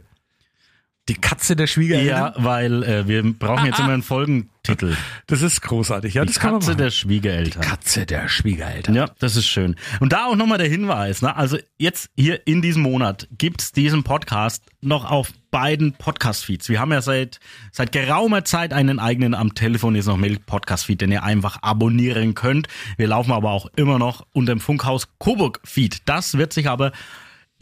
[1.07, 2.33] Die Katze der Schwiegereltern.
[2.35, 4.95] Ja, weil äh, wir brauchen jetzt immer einen Folgentitel.
[5.27, 6.15] Das ist großartig.
[6.15, 6.77] Ja, Die das kann man Katze machen.
[6.79, 7.61] der Schwiegereltern.
[7.61, 8.95] Katze der Schwiegereltern.
[8.95, 9.75] Ja, das ist schön.
[9.99, 11.35] Und da auch nochmal der Hinweis, ne?
[11.35, 16.69] also jetzt hier in diesem Monat gibt's diesen Podcast noch auf beiden Podcast-Feeds.
[16.69, 17.39] Wir haben ja seit,
[17.71, 22.33] seit geraumer Zeit einen eigenen am Telefon ist noch Mail Podcast-Feed, den ihr einfach abonnieren
[22.33, 22.67] könnt.
[22.97, 25.99] Wir laufen aber auch immer noch unter dem Funkhaus Coburg-Feed.
[26.09, 26.91] Das wird sich aber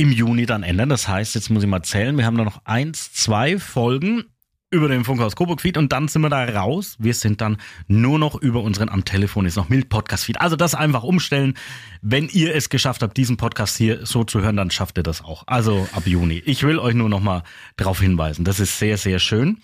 [0.04, 0.90] im Juni dann ändern.
[0.90, 4.26] Das heißt, jetzt muss ich mal zählen, wir haben da noch eins, zwei Folgen
[4.70, 6.98] über den Funkhaus Coburg Feed und dann sind wir da raus.
[7.00, 10.42] Wir sind dann nur noch über unseren am Telefon ist noch Mild Podcast Feed.
[10.42, 11.54] Also das einfach umstellen.
[12.02, 15.24] Wenn ihr es geschafft habt, diesen Podcast hier so zu hören, dann schafft ihr das
[15.24, 15.44] auch.
[15.46, 16.42] Also ab Juni.
[16.46, 17.44] Ich will euch nur noch mal
[17.78, 18.44] darauf hinweisen.
[18.44, 19.60] Das ist sehr, sehr schön.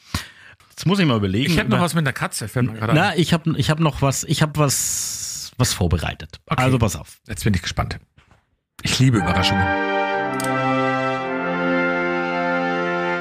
[0.70, 1.52] Jetzt muss ich mal überlegen.
[1.52, 4.42] Ich hätte noch was mit der Katze, Na, ich habe ich hab noch was, ich
[4.42, 6.40] habe was, was vorbereitet.
[6.46, 6.64] Okay.
[6.64, 7.18] Also pass auf.
[7.28, 8.00] Jetzt bin ich gespannt.
[8.84, 9.89] Ich liebe Überraschungen.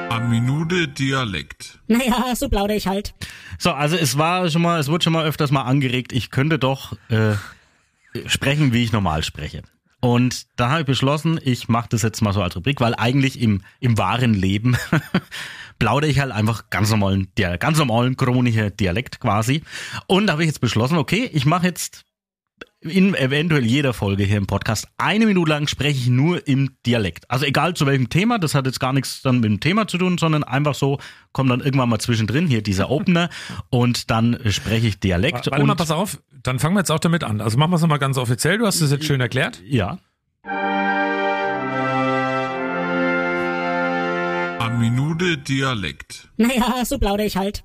[0.09, 1.77] A Minute Dialekt.
[1.87, 3.13] Naja, so plaudere ich halt.
[3.59, 6.57] So, also es war schon mal, es wurde schon mal öfters mal angeregt, ich könnte
[6.57, 7.35] doch äh,
[8.25, 9.61] sprechen, wie ich normal spreche.
[10.01, 13.39] Und da habe ich beschlossen, ich mache das jetzt mal so als Rubrik, weil eigentlich
[13.39, 14.77] im, im wahren Leben
[15.79, 17.27] plaudere ich halt einfach ganz normalen,
[17.59, 19.61] ganz normalen chronische Dialekt quasi.
[20.07, 22.05] Und da habe ich jetzt beschlossen, okay, ich mache jetzt
[22.81, 27.29] in eventuell jeder Folge hier im Podcast eine Minute lang spreche ich nur im Dialekt.
[27.29, 29.97] Also egal zu welchem Thema, das hat jetzt gar nichts dann mit dem Thema zu
[29.97, 30.99] tun, sondern einfach so
[31.33, 33.29] kommt dann irgendwann mal zwischendrin hier dieser Opener
[33.69, 35.47] und dann spreche ich Dialekt.
[35.47, 37.41] Warte und mal, pass auf, dann fangen wir jetzt auch damit an.
[37.41, 39.61] Also machen wir es nochmal ganz offiziell, du hast es jetzt schön erklärt.
[39.65, 39.99] Ja.
[44.59, 46.29] A Minute Dialekt.
[46.37, 47.63] Naja, so plaudere ich halt.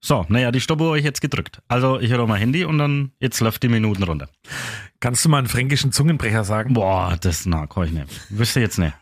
[0.00, 1.60] So, naja, die Stoppuhr habe ich jetzt gedrückt.
[1.66, 4.28] Also ich höre mein Handy und dann jetzt läuft die Minuten runter.
[5.00, 6.74] Kannst du mal einen fränkischen Zungenbrecher sagen?
[6.74, 8.06] Boah, das na, kann ich nicht.
[8.30, 8.94] Wüsste jetzt nicht.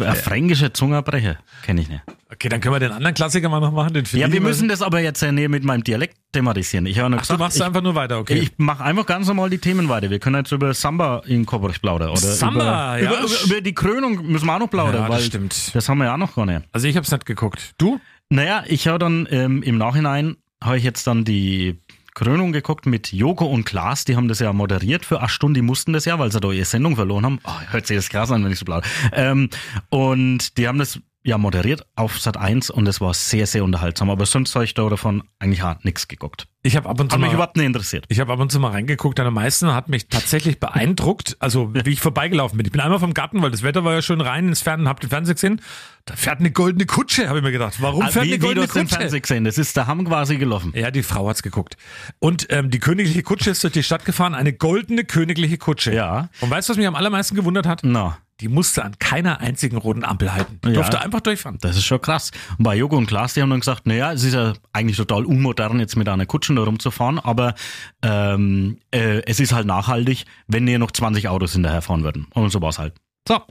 [0.00, 2.02] Ein fränkischer Zungerbrecher kenne ich nicht.
[2.30, 3.94] Okay, dann können wir den anderen Klassiker mal noch machen.
[3.94, 6.84] Den Ja, wir müssen das aber jetzt ja näher mit meinem Dialekt thematisieren.
[6.84, 8.34] Ich habe Ach, du gesagt, machst ich, einfach nur weiter, okay.
[8.34, 10.10] Ich mache einfach ganz normal die Themen weiter.
[10.10, 12.10] Wir können jetzt über Samba in Coburg plaudern.
[12.10, 13.20] Oder Samba, über, ja.
[13.20, 15.02] über, über, über die Krönung müssen wir auch noch plaudern.
[15.02, 15.74] Ja, das weil stimmt.
[15.74, 16.62] Das haben wir ja auch noch gar nicht.
[16.70, 17.72] also ich habe es nicht geguckt.
[17.78, 17.98] Du?
[18.30, 21.78] Naja, ich habe dann ähm, im Nachhinein, habe ich jetzt dann die
[22.14, 25.62] Krönung geguckt mit Joko und Klaas, die haben das ja moderiert für acht Stunden, die
[25.62, 27.38] mussten das ja, weil sie da ihre Sendung verloren haben.
[27.44, 28.82] Oh, hört sich das krass an, wenn ich so blau.
[29.12, 29.48] Ähm,
[29.88, 34.10] und die haben das ja moderiert auf Sat 1 und es war sehr, sehr unterhaltsam.
[34.10, 36.48] Aber sonst habe ich da davon eigentlich auch nichts geguckt.
[36.62, 38.04] Ich habe ab und zu Hat mich mal, überhaupt nicht interessiert.
[38.08, 39.20] ich habe ab und zu mal reingeguckt.
[39.20, 42.66] Am meisten hat mich tatsächlich beeindruckt, also wie ich vorbeigelaufen bin.
[42.66, 45.00] Ich bin einmal vom Garten, weil das Wetter war ja schön rein ins Fernsehen, hab
[45.00, 45.60] den Fernseher gesehen.
[46.04, 47.76] Da fährt eine goldene Kutsche, habe ich mir gedacht.
[47.80, 48.96] Warum Ah, fährt wie, eine wie goldene im Kutsche?
[48.96, 50.72] Fernsehen gesehen, das ist, da haben quasi gelaufen.
[50.74, 51.76] Ja, die Frau hat's geguckt.
[52.18, 55.94] Und ähm, die königliche Kutsche ist durch die Stadt gefahren, eine goldene königliche Kutsche.
[55.94, 56.28] Ja.
[56.40, 57.80] Und weißt du, was mich am allermeisten gewundert hat?
[57.84, 60.60] Na, Die musste an keiner einzigen roten Ampel halten.
[60.64, 60.72] Ja.
[60.72, 61.58] Durfte einfach durchfahren.
[61.60, 62.30] das ist schon krass.
[62.56, 65.24] Und bei Joko und Klaas, die haben dann gesagt, naja, es ist ja eigentlich total
[65.24, 67.54] unmodern, jetzt mit einer Kutsche da rumzufahren, aber
[68.02, 72.28] ähm, äh, es ist halt nachhaltig, wenn hier noch 20 Autos hinterherfahren würden.
[72.32, 72.94] Und so war's halt.
[73.26, 73.42] So,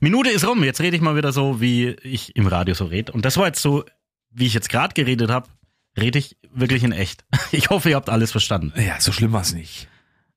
[0.00, 0.62] Minute ist rum.
[0.64, 3.12] Jetzt rede ich mal wieder so, wie ich im Radio so rede.
[3.12, 3.84] Und das war jetzt so,
[4.30, 5.48] wie ich jetzt gerade geredet habe,
[5.98, 7.24] rede ich wirklich in echt.
[7.52, 8.72] Ich hoffe, ihr habt alles verstanden.
[8.80, 9.88] Ja, so schlimm war's nicht.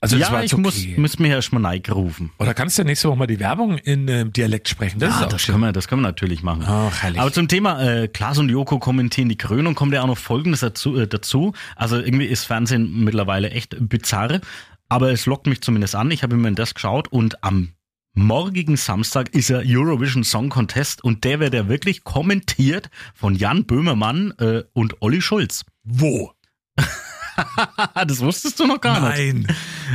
[0.05, 0.93] Also ja, war ich jetzt muss, okay.
[0.97, 2.31] muss mir erst mal rufen.
[2.37, 4.99] Oder kannst du nächste Woche mal die Werbung in ähm, Dialekt sprechen?
[4.99, 5.53] Das ja, das, schön.
[5.53, 6.63] können wir, das können wir natürlich machen.
[6.67, 7.19] Ach, herrlich.
[7.19, 10.59] Aber zum Thema äh, Klaas und Joko kommentieren die Krönung kommt ja auch noch Folgendes
[10.59, 11.53] dazu, äh, dazu.
[11.75, 14.41] Also irgendwie ist Fernsehen mittlerweile echt bizarr,
[14.89, 16.11] aber es lockt mich zumindest an.
[16.11, 17.69] Ich habe immer in das geschaut und am
[18.13, 23.65] morgigen Samstag ist ja Eurovision Song Contest und der wird ja wirklich kommentiert von Jan
[23.65, 25.65] Böhmermann äh, und Olli Schulz.
[25.83, 26.31] Wo?
[28.07, 29.33] das wusstest du noch gar nicht.
[29.33, 29.47] Nein.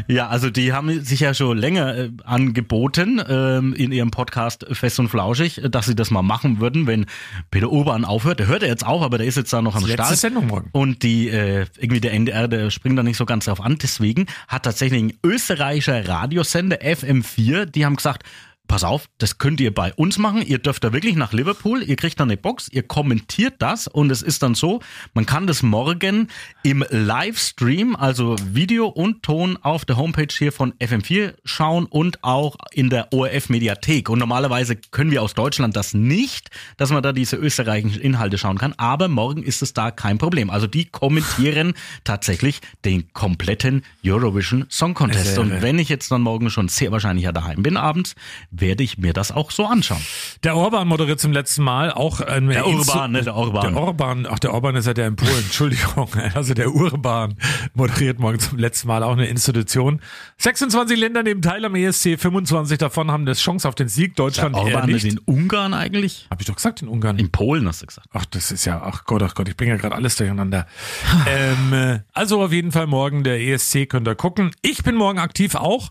[0.08, 4.98] Ja, also die haben sich ja schon länger äh, angeboten ähm, in ihrem Podcast Fest
[5.00, 7.06] und Flauschig, äh, dass sie das mal machen würden, wenn
[7.50, 8.40] Peter Urban aufhört.
[8.40, 10.18] Der hört ja jetzt auf, aber der ist jetzt da noch am letzte Start.
[10.18, 10.68] Sendung morgen.
[10.72, 13.78] Und die äh, irgendwie der NDR, der springt da nicht so ganz drauf an.
[13.80, 18.24] Deswegen hat tatsächlich ein österreichischer Radiosender FM4, die haben gesagt,
[18.70, 20.42] pass auf, das könnt ihr bei uns machen.
[20.42, 24.12] Ihr dürft da wirklich nach Liverpool, ihr kriegt dann eine Box, ihr kommentiert das und
[24.12, 24.78] es ist dann so,
[25.12, 26.28] man kann das morgen
[26.62, 32.54] im Livestream, also Video und Ton auf der Homepage hier von FM4 schauen und auch
[32.70, 34.08] in der ORF Mediathek.
[34.08, 38.56] Und normalerweise können wir aus Deutschland das nicht, dass man da diese österreichischen Inhalte schauen
[38.56, 40.48] kann, aber morgen ist es da kein Problem.
[40.48, 45.38] Also die kommentieren tatsächlich den kompletten Eurovision Song Contest.
[45.38, 48.14] Und wenn ich jetzt dann morgen schon sehr wahrscheinlich ja daheim bin abends,
[48.60, 50.00] werde ich mir das auch so anschauen.
[50.44, 53.72] Der Orban moderiert zum letzten Mal auch ein Der Urban, ne, der Orban.
[53.72, 56.08] Der Orban, ach der Orban ist ja der in Polen, Entschuldigung.
[56.34, 57.36] Also der Urban
[57.74, 60.00] moderiert morgen zum letzten Mal auch eine Institution.
[60.38, 64.56] 26 Länder nehmen teil am ESC, 25 davon haben das Chance auf den Sieg, Deutschland
[64.56, 65.04] Der eher Orban nicht.
[65.04, 66.26] ist in Ungarn eigentlich?
[66.30, 67.18] Hab ich doch gesagt, in Ungarn.
[67.18, 68.08] In Polen hast du gesagt.
[68.12, 70.66] Ach, das ist ja, ach Gott, ach Gott, ich bringe ja gerade alles durcheinander.
[71.28, 74.50] ähm, äh, also auf jeden Fall morgen der ESC könnt ihr gucken.
[74.62, 75.90] Ich bin morgen aktiv auch.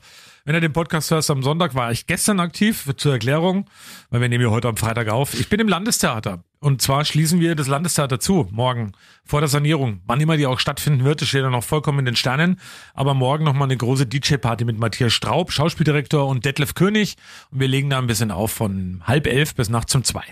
[0.49, 3.69] Wenn ihr den Podcast hörst am Sonntag, war ich gestern aktiv, zur Erklärung,
[4.09, 5.35] weil wir nehmen ja heute am Freitag auf.
[5.35, 6.43] Ich bin im Landestheater.
[6.59, 10.01] Und zwar schließen wir das Landestheater zu, morgen, vor der Sanierung.
[10.07, 12.59] Wann immer die auch stattfinden wird, das steht ja noch vollkommen in den Sternen.
[12.95, 17.17] Aber morgen nochmal eine große DJ-Party mit Matthias Straub, Schauspieldirektor und Detlef König.
[17.51, 20.23] Und wir legen da ein bisschen auf von halb elf bis nachts um zwei.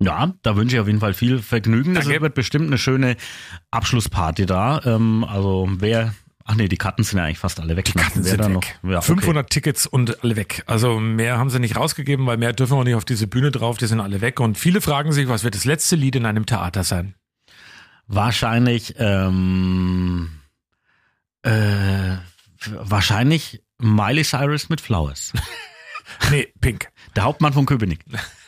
[0.00, 1.94] Ja, da wünsche ich auf jeden Fall viel Vergnügen.
[1.94, 2.20] Danke.
[2.20, 3.16] wird bestimmt eine schöne
[3.70, 4.80] Abschlussparty da.
[4.84, 6.12] Ähm, also wer,
[6.48, 7.84] ach nee, die Karten sind ja eigentlich fast alle weg.
[7.84, 8.48] Die Karten sind weg.
[8.82, 9.06] Noch, ja, okay.
[9.06, 10.64] 500 Tickets und alle weg.
[10.66, 13.76] Also mehr haben sie nicht rausgegeben, weil mehr dürfen wir nicht auf diese Bühne drauf.
[13.76, 14.40] Die sind alle weg.
[14.40, 17.14] Und viele fragen sich, was wird das letzte Lied in einem Theater sein?
[18.06, 20.30] Wahrscheinlich, ähm,
[21.42, 22.16] äh,
[22.66, 25.32] wahrscheinlich Miley Cyrus mit Flowers.
[26.30, 26.88] Nee, Pink.
[27.14, 28.00] Der Hauptmann von Köpenick.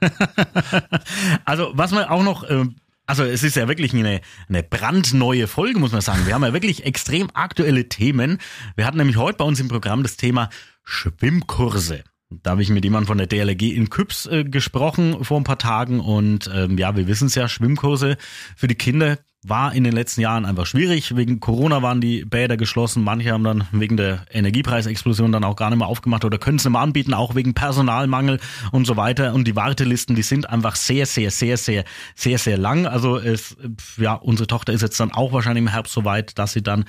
[1.44, 2.76] also, was man auch noch, ähm,
[3.10, 6.26] also es ist ja wirklich eine, eine brandneue Folge, muss man sagen.
[6.26, 8.38] Wir haben ja wirklich extrem aktuelle Themen.
[8.76, 10.48] Wir hatten nämlich heute bei uns im Programm das Thema
[10.84, 12.04] Schwimmkurse.
[12.30, 15.58] Da habe ich mit jemandem von der DLRG in Küps äh, gesprochen vor ein paar
[15.58, 18.16] Tagen und ähm, ja, wir wissen es ja, Schwimmkurse
[18.54, 21.16] für die Kinder war in den letzten Jahren einfach schwierig.
[21.16, 23.02] Wegen Corona waren die Bäder geschlossen.
[23.02, 26.64] Manche haben dann wegen der Energiepreisexplosion dann auch gar nicht mehr aufgemacht oder können es
[26.64, 28.38] nicht mehr anbieten, auch wegen Personalmangel
[28.70, 29.32] und so weiter.
[29.32, 32.86] Und die Wartelisten, die sind einfach sehr, sehr, sehr, sehr, sehr, sehr lang.
[32.86, 33.56] Also es,
[33.96, 36.84] ja, unsere Tochter ist jetzt dann auch wahrscheinlich im Herbst so weit, dass sie dann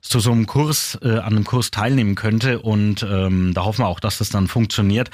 [0.00, 2.60] zu so einem Kurs, äh, an einem Kurs teilnehmen könnte.
[2.60, 5.10] Und ähm, da hoffen wir auch, dass das dann funktioniert.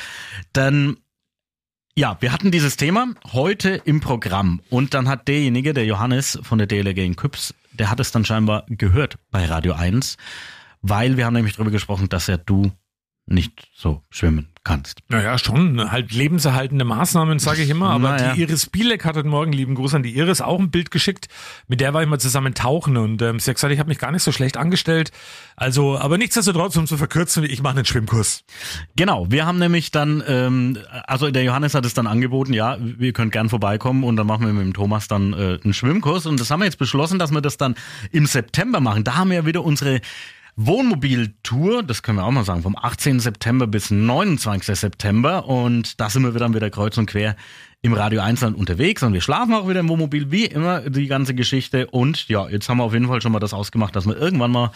[0.55, 0.97] Dann
[2.01, 4.63] ja, wir hatten dieses Thema heute im Programm.
[4.71, 8.25] Und dann hat derjenige, der Johannes von der DLRG in Küps, der hat es dann
[8.25, 10.17] scheinbar gehört bei Radio 1,
[10.81, 12.73] weil wir haben nämlich darüber gesprochen, dass ja du
[13.31, 15.01] nicht so schwimmen kannst.
[15.09, 15.91] Naja, schon.
[15.91, 17.91] Halt lebenserhaltende Maßnahmen, sage ich immer.
[17.91, 18.35] Aber Naja.
[18.35, 21.29] die Iris Bielek hat heute Morgen, lieben Gruß an die Iris, auch ein Bild geschickt.
[21.67, 23.99] Mit der war ich mal zusammen tauchen und ähm, sie hat gesagt, ich habe mich
[23.99, 25.13] gar nicht so schlecht angestellt.
[25.57, 28.45] Also, aber nichtsdestotrotz, um zu verkürzen, ich mache einen Schwimmkurs.
[28.97, 33.13] Genau, wir haben nämlich dann, ähm, also der Johannes hat es dann angeboten, ja, wir
[33.13, 36.39] können gern vorbeikommen und dann machen wir mit dem Thomas dann äh, einen Schwimmkurs und
[36.41, 37.77] das haben wir jetzt beschlossen, dass wir das dann
[38.11, 39.05] im September machen.
[39.05, 40.01] Da haben wir wieder unsere
[40.57, 43.21] Wohnmobiltour, das können wir auch mal sagen, vom 18.
[43.21, 44.79] September bis 29.
[44.79, 47.37] September und da sind wir dann wieder kreuz und quer
[47.83, 51.07] im Radio 1 Land unterwegs und wir schlafen auch wieder im Wohnmobil, wie immer die
[51.07, 54.07] ganze Geschichte und ja, jetzt haben wir auf jeden Fall schon mal das ausgemacht, dass
[54.07, 54.71] wir irgendwann mal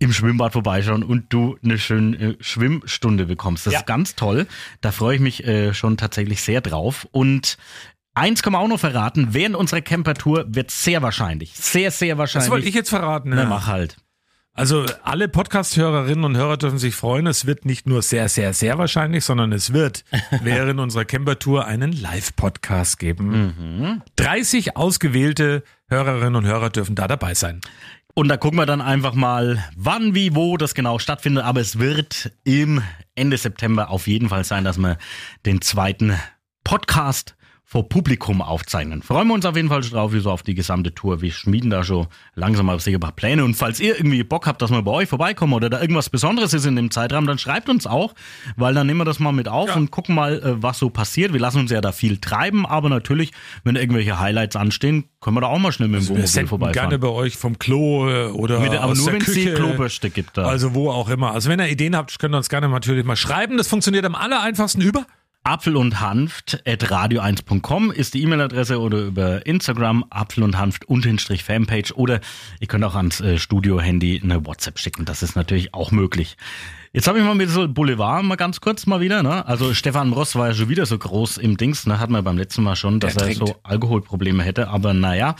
[0.00, 3.66] im Schwimmbad vorbeischauen und du eine schöne äh, Schwimmstunde bekommst.
[3.66, 3.80] Das Ja.
[3.80, 4.46] ist ganz toll,
[4.80, 7.56] da freue ich mich äh, schon tatsächlich sehr drauf und
[8.14, 12.46] Eins kann man auch noch verraten, während unserer Camper-Tour wird sehr wahrscheinlich, sehr, sehr wahrscheinlich.
[12.46, 13.28] Das wollte ich jetzt verraten.
[13.28, 13.48] Na, ja.
[13.48, 13.96] mach halt.
[14.58, 17.28] Also alle Podcast-Hörerinnen und Hörer dürfen sich freuen.
[17.28, 20.04] Es wird nicht nur sehr, sehr, sehr wahrscheinlich, sondern es wird
[20.42, 24.02] während unserer Camper-Tour einen Live-Podcast geben.
[24.16, 27.60] 30 ausgewählte Hörerinnen und Hörer dürfen da dabei sein.
[28.14, 31.44] Und da gucken wir dann einfach mal, wann, wie, wo das genau stattfindet.
[31.44, 32.82] Aber es wird im
[33.14, 34.98] Ende September auf jeden Fall sein, dass wir
[35.46, 36.18] den zweiten
[36.64, 37.36] Podcast
[37.70, 39.02] vor Publikum aufzeichnen.
[39.02, 41.20] Freuen wir uns auf jeden Fall schon drauf, wie so auf die gesamte Tour.
[41.20, 43.44] Wir schmieden da schon langsam aber sicher ein paar Pläne.
[43.44, 46.54] Und falls ihr irgendwie Bock habt, dass wir bei euch vorbeikommen oder da irgendwas Besonderes
[46.54, 48.14] ist in dem Zeitraum, dann schreibt uns auch,
[48.56, 51.34] weil dann nehmen wir das mal mit auf und gucken mal, äh, was so passiert.
[51.34, 53.32] Wir lassen uns ja da viel treiben, aber natürlich,
[53.64, 56.72] wenn irgendwelche Highlights anstehen, können wir da auch mal schnell mit dem Wir Wohnmobil vorbeifahren.
[56.88, 59.44] gerne bei euch vom Klo äh, oder Mit aber aus nur, der wenn's die.
[59.52, 60.44] Klobürste gibt da.
[60.46, 61.32] Also wo auch immer.
[61.32, 63.58] Also wenn ihr Ideen habt, könnt ihr uns gerne natürlich mal schreiben.
[63.58, 65.04] Das funktioniert am aller einfachsten über
[65.44, 71.42] Apfel und Hanft at radio1.com ist die E-Mail-Adresse oder über Instagram Apfel und Hanft unterstrich
[71.42, 72.20] Fanpage oder
[72.60, 75.06] ihr könnt auch ans äh, Studio-Handy eine WhatsApp schicken.
[75.06, 76.36] Das ist natürlich auch möglich.
[76.92, 79.22] Jetzt habe ich mal mit so Boulevard mal ganz kurz mal wieder.
[79.22, 79.46] Ne?
[79.46, 81.86] Also Stefan Ross war ja schon wieder so groß im Dings.
[81.86, 82.00] Ne?
[82.00, 84.68] Hatten wir beim letzten Mal schon, dass er so Alkoholprobleme hätte.
[84.68, 85.34] Aber naja,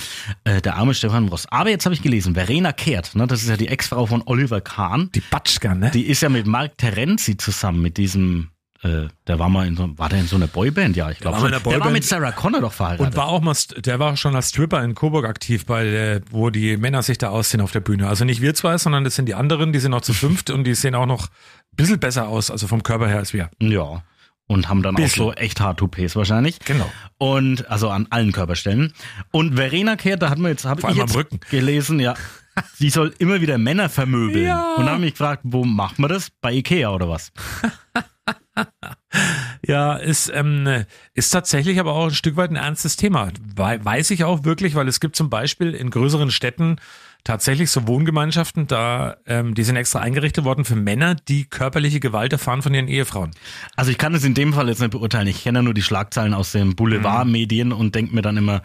[0.44, 1.46] äh, der arme Stefan Ross.
[1.50, 3.26] Aber jetzt habe ich gelesen, Verena Kehrt, ne?
[3.26, 5.10] das ist ja die Ex-Frau von Oliver Kahn.
[5.14, 5.90] die Batschka, ne?
[5.92, 8.50] Die ist ja mit Mark Terenzi zusammen, mit diesem,
[8.82, 10.96] äh, der war mal in so, war der in so einer Boyband?
[10.96, 13.06] Ja, ich glaube einer Der war mit Sarah Connor doch verheiratet.
[13.06, 16.50] Und war auch mal, der war schon als Stripper in Coburg aktiv, bei der, wo
[16.50, 18.06] die Männer sich da ausziehen auf der Bühne.
[18.08, 20.62] Also nicht wir zwei, sondern das sind die anderen, die sind auch zu fünft und
[20.64, 23.50] die sehen auch noch ein bisschen besser aus, also vom Körper her als wir.
[23.60, 24.02] ja.
[24.50, 25.24] Und haben dann Bisschen.
[25.24, 26.58] auch so echt Haartoupets wahrscheinlich.
[26.60, 26.90] Genau.
[27.18, 28.94] Und, also an allen Körperstellen.
[29.30, 31.38] Und Verena Kehrt, da hat man jetzt, habe ich jetzt Rücken.
[31.50, 32.14] gelesen, ja.
[32.74, 34.46] Sie soll immer wieder Männer vermöbeln.
[34.46, 34.74] Ja.
[34.76, 36.30] Und da habe ich mich gefragt, wo macht man das?
[36.40, 37.30] Bei Ikea oder was?
[39.66, 43.30] Ja, ist, ähm, ist tatsächlich aber auch ein Stück weit ein ernstes Thema.
[43.56, 46.76] Wei- Weiß ich auch wirklich, weil es gibt zum Beispiel in größeren Städten
[47.24, 52.32] tatsächlich so Wohngemeinschaften, da ähm, die sind extra eingerichtet worden für Männer, die körperliche Gewalt
[52.32, 53.32] erfahren von ihren Ehefrauen.
[53.76, 55.26] Also ich kann es in dem Fall jetzt nicht beurteilen.
[55.26, 58.62] Ich kenne ja nur die Schlagzeilen aus den Boulevardmedien und denke mir dann immer,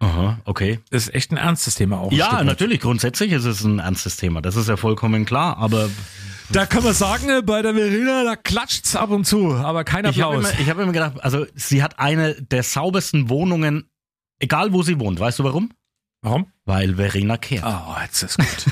[0.00, 0.80] aha, okay.
[0.90, 2.12] Das ist echt ein ernstes Thema auch.
[2.12, 4.42] Ja, natürlich, grundsätzlich ist es ein ernstes Thema.
[4.42, 5.88] Das ist ja vollkommen klar, aber
[6.50, 10.04] Da kann man sagen, äh, bei der Verena, da klatscht's ab und zu, aber kein
[10.04, 10.50] ich habe Applaus.
[10.52, 13.88] immer, ich hab immer gedacht, also sie hat eine der saubersten Wohnungen,
[14.38, 15.18] egal wo sie wohnt.
[15.20, 15.70] Weißt du warum?
[16.22, 16.46] Warum?
[16.64, 17.64] Weil Verena kehrt.
[17.64, 18.66] Ah, jetzt ist gut.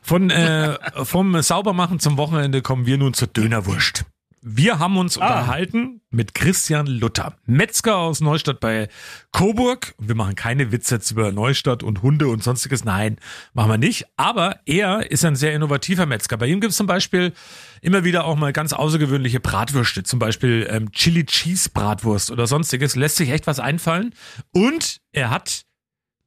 [0.00, 4.04] Von, äh, vom Saubermachen zum Wochenende kommen wir nun zur Dönerwurst.
[4.46, 8.88] Wir haben uns unterhalten mit Christian Luther, Metzger aus Neustadt bei
[9.32, 9.94] Coburg.
[9.98, 12.84] Wir machen keine Witze jetzt über Neustadt und Hunde und sonstiges.
[12.84, 13.16] Nein,
[13.54, 14.04] machen wir nicht.
[14.18, 16.36] Aber er ist ein sehr innovativer Metzger.
[16.36, 17.32] Bei ihm gibt es zum Beispiel
[17.80, 22.96] immer wieder auch mal ganz außergewöhnliche Bratwürste, zum Beispiel ähm, Chili Cheese Bratwurst oder sonstiges.
[22.96, 24.14] Lässt sich echt was einfallen.
[24.52, 25.62] Und er hat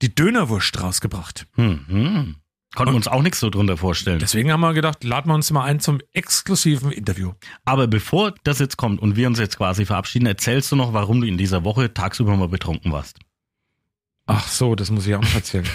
[0.01, 1.45] die Dönerwurst rausgebracht.
[1.55, 2.37] Mhm.
[2.77, 4.19] Konnten wir uns auch nichts so drunter vorstellen.
[4.19, 7.31] Deswegen haben wir gedacht, laden wir uns mal ein zum exklusiven Interview.
[7.65, 11.19] Aber bevor das jetzt kommt und wir uns jetzt quasi verabschieden, erzählst du noch, warum
[11.19, 13.17] du in dieser Woche tagsüber mal betrunken warst.
[14.29, 15.65] Ach so, das muss ich auch noch erzählen.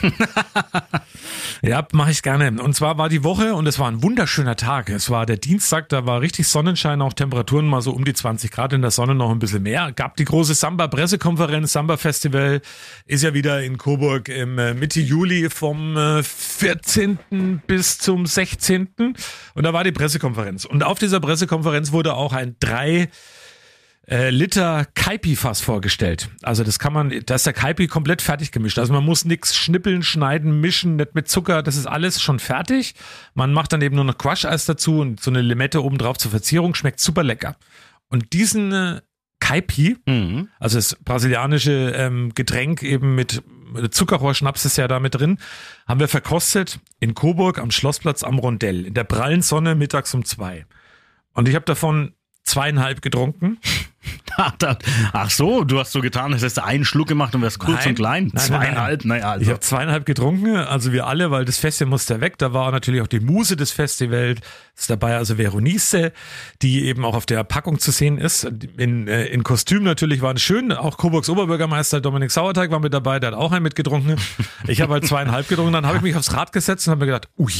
[1.62, 2.62] ja, mache ich gerne.
[2.62, 4.90] Und zwar war die Woche und es war ein wunderschöner Tag.
[4.90, 8.50] Es war der Dienstag, da war richtig Sonnenschein, auch Temperaturen mal so um die 20
[8.50, 9.90] Grad in der Sonne noch ein bisschen mehr.
[9.92, 12.60] Gab die große Samba-Pressekonferenz, Samba-Festival
[13.06, 17.62] ist ja wieder in Coburg im äh, Mitte Juli vom äh, 14.
[17.66, 18.88] bis zum 16.
[19.54, 20.66] Und da war die Pressekonferenz.
[20.66, 23.08] Und auf dieser Pressekonferenz wurde auch ein drei
[24.12, 26.28] äh, Liter Kaipi-Fass vorgestellt.
[26.42, 28.78] Also das kann man, da ist der Kaipi komplett fertig gemischt.
[28.78, 31.62] Also man muss nichts schnippeln, schneiden, mischen, nicht mit Zucker.
[31.62, 32.94] Das ist alles schon fertig.
[33.32, 36.30] Man macht dann eben nur noch Quash-Eis dazu und so eine Limette oben drauf zur
[36.30, 36.74] Verzierung.
[36.74, 37.56] Schmeckt super lecker.
[38.08, 39.00] Und diesen äh,
[39.40, 39.96] Kaipi,
[40.60, 43.42] also das brasilianische ähm, Getränk eben mit
[43.90, 45.38] Zuckerrohrschnaps ist ja da mit drin,
[45.88, 50.24] haben wir verkostet in Coburg am Schlossplatz am Rondell in der prallen Sonne mittags um
[50.24, 50.66] zwei.
[51.32, 52.12] Und ich habe davon
[52.44, 53.58] zweieinhalb getrunken.
[55.12, 57.80] Ach so, du hast so getan, als hättest du einen Schluck gemacht und wärst kurz
[57.80, 57.88] Nein.
[57.88, 58.30] und klein.
[58.32, 59.42] Nein, Zweieinhalb, naja, also.
[59.42, 62.38] Ich habe zweieinhalb getrunken, also wir alle, weil das Festival musste weg.
[62.38, 64.40] Da war natürlich auch die Muse des Festivals
[64.76, 66.12] ist dabei, also Veronice,
[66.62, 68.44] die eben auch auf der Packung zu sehen ist.
[68.76, 70.72] In, äh, in Kostüm natürlich waren schön.
[70.72, 74.16] Auch Coburgs Oberbürgermeister Dominik Sauerteig war mit dabei, der hat auch einen mitgetrunken.
[74.66, 77.12] Ich habe halt zweieinhalb getrunken, dann habe ich mich aufs Rad gesetzt und habe mir
[77.12, 77.52] gedacht, ui,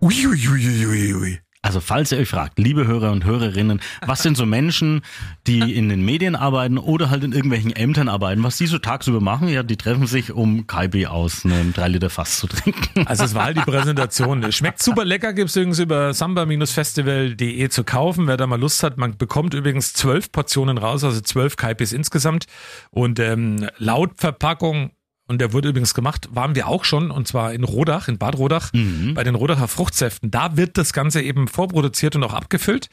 [0.00, 1.40] ui, ui, ui, ui, ui.
[1.66, 5.02] Also falls ihr euch fragt, liebe Hörer und Hörerinnen, was sind so Menschen,
[5.48, 9.20] die in den Medien arbeiten oder halt in irgendwelchen Ämtern arbeiten, was die so tagsüber
[9.20, 9.48] machen?
[9.48, 13.04] Ja, die treffen sich, um Kaibi aus einem 3 Liter Fass zu trinken.
[13.08, 14.44] Also es war halt die Präsentation.
[14.44, 18.96] Es Schmeckt super lecker, gibt's übrigens über samba-festival.de zu kaufen, wer da mal Lust hat.
[18.96, 22.46] Man bekommt übrigens zwölf Portionen raus, also zwölf Kaipis insgesamt.
[22.90, 24.92] Und ähm, laut Verpackung
[25.28, 28.38] und der wurde übrigens gemacht, waren wir auch schon, und zwar in Rodach, in Bad
[28.38, 28.70] Rodach,
[29.14, 30.30] bei den Rodacher Fruchtsäften.
[30.30, 32.88] Da wird das Ganze eben vorproduziert und auch abgefüllt.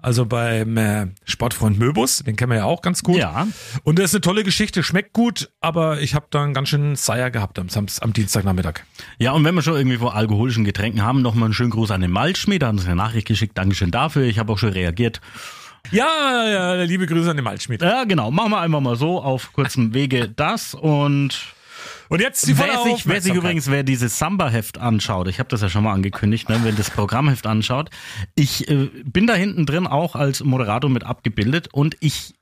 [0.00, 3.16] Also beim äh, Sportfreund Möbus, den kennen wir ja auch ganz gut.
[3.16, 3.48] Ja.
[3.84, 6.94] Und das ist eine tolle Geschichte, schmeckt gut, aber ich habe da einen ganz schönen
[6.94, 8.80] Seier gehabt am, Samst am Dienstagnachmittag.
[9.18, 12.02] Ja, und wenn wir schon irgendwie vor alkoholischen Getränken haben, nochmal einen schönen Gruß an
[12.02, 15.22] den Malschmied, da haben uns eine Nachricht geschickt, Dankeschön dafür, ich habe auch schon reagiert.
[15.90, 17.80] Ja, ja, liebe Grüße an den Malschmied.
[17.80, 21.54] Ja, genau, machen wir einfach mal so auf kurzem Wege das und
[22.08, 25.60] Und jetzt die wer sich, wer sich übrigens, wer dieses Samba-Heft anschaut, ich habe das
[25.60, 27.90] ja schon mal angekündigt, ne, wenn das Programmheft anschaut,
[28.34, 32.34] ich äh, bin da hinten drin auch als Moderator mit abgebildet und ich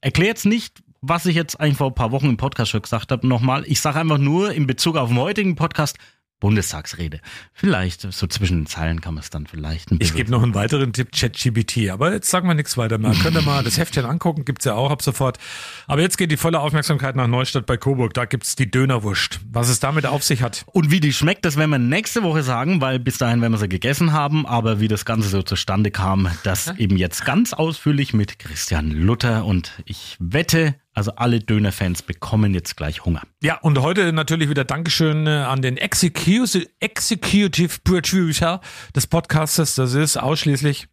[0.00, 3.12] erkläre jetzt nicht, was ich jetzt eigentlich vor ein paar Wochen im Podcast schon gesagt
[3.12, 3.64] habe, nochmal.
[3.66, 5.96] Ich sage einfach nur in Bezug auf den heutigen Podcast
[6.40, 7.20] Bundestagsrede.
[7.52, 10.16] Vielleicht, so zwischen den Zeilen kann man es dann vielleicht ein Ich bisschen.
[10.16, 11.90] gebe noch einen weiteren Tipp, ChatGPT.
[11.90, 13.12] Aber jetzt sagen wir nichts weiter mehr.
[13.22, 15.38] Könnt ihr mal das Heftchen angucken, gibt's ja auch ab sofort.
[15.86, 18.14] Aber jetzt geht die volle Aufmerksamkeit nach Neustadt bei Coburg.
[18.14, 19.40] Da gibt's die Dönerwurst.
[19.50, 20.64] Was es damit auf sich hat.
[20.72, 23.58] Und wie die schmeckt, das werden wir nächste Woche sagen, weil bis dahin werden wir
[23.58, 24.46] sie gegessen haben.
[24.46, 29.44] Aber wie das Ganze so zustande kam, das eben jetzt ganz ausführlich mit Christian Luther.
[29.44, 33.22] Und ich wette, also alle Dönerfans bekommen jetzt gleich Hunger.
[33.42, 38.60] Ja, und heute natürlich wieder Dankeschön äh, an den Executive, Executive Producer
[38.96, 39.74] des Podcastes.
[39.76, 40.88] Das ist ausschließlich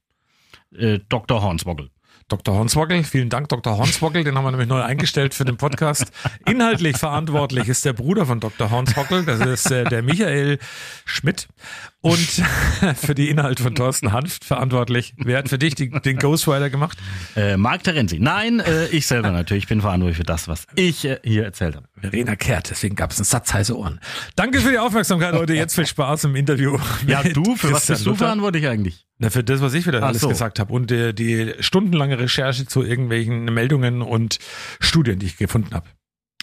[0.73, 1.41] Äh, Dr.
[1.41, 1.89] Hornswoggle.
[2.27, 2.55] Dr.
[2.55, 3.03] Hornswoggle.
[3.03, 3.77] Vielen Dank, Dr.
[3.77, 4.23] Hornswoggle.
[4.23, 6.11] Den haben wir nämlich neu eingestellt für den Podcast.
[6.47, 8.71] Inhaltlich verantwortlich ist der Bruder von Dr.
[8.71, 9.23] Hornswoggle.
[9.23, 10.57] Das ist äh, der Michael
[11.05, 11.47] Schmidt.
[12.01, 12.17] Und
[12.95, 15.13] für die Inhalte von Thorsten Hanft verantwortlich.
[15.17, 16.97] Wer hat für dich die, den Ghostwriter gemacht?
[17.35, 18.19] Äh, Marc Terenzi.
[18.19, 19.63] Nein, äh, ich selber natürlich.
[19.63, 21.87] Ich bin verantwortlich für das, was ich äh, hier erzählt habe.
[21.99, 22.69] Verena Kehrt.
[22.69, 23.99] Deswegen gab es einen Satz heiße Ohren.
[24.35, 25.53] Danke für die Aufmerksamkeit heute.
[25.53, 26.77] Jetzt viel Spaß im Interview.
[27.07, 29.05] Ja, du, für was bist du verantwortlich eigentlich?
[29.17, 30.29] Na, für das, was ich wieder Ach alles so.
[30.29, 34.39] gesagt habe und äh, die stundenlange Recherche zu irgendwelchen Meldungen und
[34.79, 35.87] Studien, die ich gefunden habe.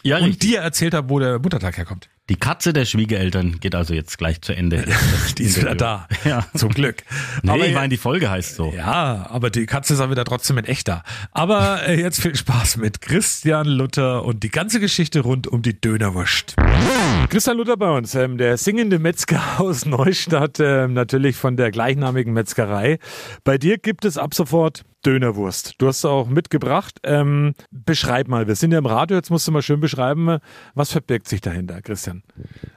[0.03, 0.51] Ja, und richtig.
[0.51, 2.09] dir erzählt habe, wo der Muttertag herkommt.
[2.33, 4.87] Die Katze der Schwiegereltern geht also jetzt gleich zu Ende.
[5.37, 6.09] Die ist wieder da.
[6.25, 6.47] Ja.
[6.55, 7.03] Zum Glück.
[7.43, 8.73] Nee, Aber ich meine, die Folge heißt so.
[8.75, 11.03] Ja, aber die Katze ist auch wieder trotzdem mit echt da.
[11.33, 15.79] Aber äh, jetzt viel Spaß mit Christian Luther und die ganze Geschichte rund um die
[15.79, 16.55] Dönerwurst.
[17.29, 22.33] Christian Luther bei uns, ähm, der singende Metzger aus Neustadt, ähm, natürlich von der gleichnamigen
[22.33, 22.99] Metzgerei.
[23.43, 25.75] Bei dir gibt es ab sofort Dönerwurst.
[25.79, 27.01] Du hast auch mitgebracht.
[27.03, 30.39] Ähm, beschreib mal, wir sind ja im Radio, jetzt musst du mal schön beschreiben,
[30.75, 32.22] was verbirgt sich dahinter, Christian?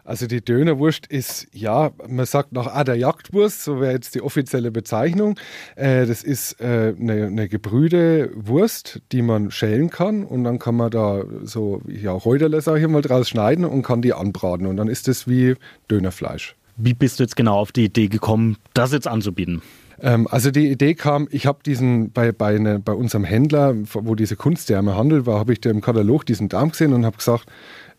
[0.04, 4.22] Also die Dönerwurst ist, ja, man sagt noch ah, der Jagdwurst, so wäre jetzt die
[4.22, 5.40] offizielle Bezeichnung.
[5.76, 10.76] Äh, das ist äh, eine, eine gebrühte Wurst, die man schälen kann und dann kann
[10.76, 14.78] man da so, ja, Räuderle, sag ich mal, draus schneiden und kann die anbraten und
[14.78, 15.56] dann ist das wie
[15.90, 16.56] Dönerfleisch.
[16.78, 19.62] Wie bist du jetzt genau auf die Idee gekommen, das jetzt anzubieten?
[20.02, 24.16] Ähm, also die Idee kam, ich habe diesen bei, bei, ne, bei unserem Händler, wo
[24.16, 27.46] diese Kunstdärme handelt war, habe ich da im Katalog diesen Darm gesehen und habe gesagt,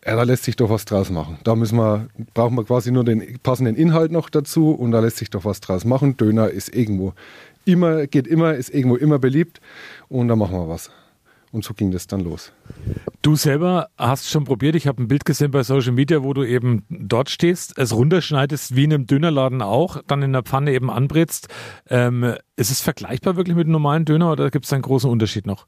[0.07, 1.39] ja, da lässt sich doch was draus machen.
[1.43, 5.17] Da müssen wir, brauchen wir quasi nur den passenden Inhalt noch dazu und da lässt
[5.17, 6.17] sich doch was draus machen.
[6.17, 7.13] Döner ist irgendwo
[7.65, 9.61] immer, geht immer, ist irgendwo immer beliebt
[10.09, 10.91] und da machen wir was.
[11.57, 12.53] Und so ging das dann los.
[13.23, 16.45] Du selber hast schon probiert, ich habe ein Bild gesehen bei Social Media, wo du
[16.45, 20.91] eben dort stehst, es runterschneidest wie in einem Dönerladen auch, dann in der Pfanne eben
[20.91, 21.49] anbrätst.
[21.89, 25.47] Ähm, ist es vergleichbar wirklich mit einem normalen Döner oder gibt es einen großen Unterschied
[25.47, 25.67] noch?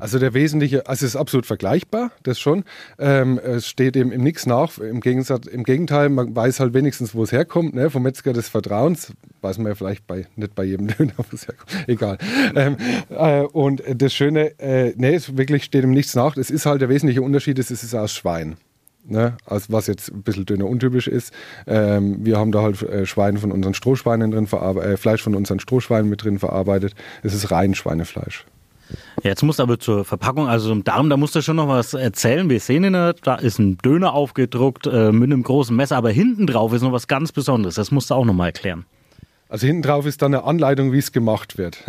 [0.00, 2.64] Also der wesentliche, also es ist absolut vergleichbar, das schon.
[2.98, 4.78] Ähm, es steht eben im Nix nach.
[4.78, 7.88] Im, Gegensatz, Im Gegenteil, man weiß halt wenigstens, wo es herkommt, ne?
[7.88, 9.12] vom Metzger des Vertrauens.
[9.42, 11.88] Weiß man ja vielleicht bei, nicht bei jedem Döner, wo es herkommt.
[11.88, 12.18] Egal.
[12.54, 12.76] Ähm,
[13.08, 16.36] äh, und das Schöne, äh, nee, es wirklich steht im Nichts nach.
[16.36, 18.56] Es ist halt der wesentliche Unterschied, es ist aus Schwein.
[19.08, 21.32] Ne, also was jetzt ein bisschen dünner untypisch ist.
[21.66, 25.58] Ähm, wir haben da halt äh, Schwein von unseren Strohschweinen drin äh, Fleisch von unseren
[25.58, 26.94] Strohschweinen mit drin verarbeitet.
[27.22, 28.44] Es ist rein Schweinefleisch.
[29.22, 31.94] Jetzt musst du aber zur Verpackung, also im Darm, da musst du schon noch was
[31.94, 32.48] erzählen.
[32.50, 36.46] Wir sehen ihn, da ist ein Döner aufgedruckt äh, mit einem großen Messer, aber hinten
[36.46, 37.76] drauf ist noch was ganz Besonderes.
[37.76, 38.84] Das musst du auch noch mal erklären.
[39.50, 41.82] Also hinten drauf ist dann eine Anleitung, wie es gemacht wird,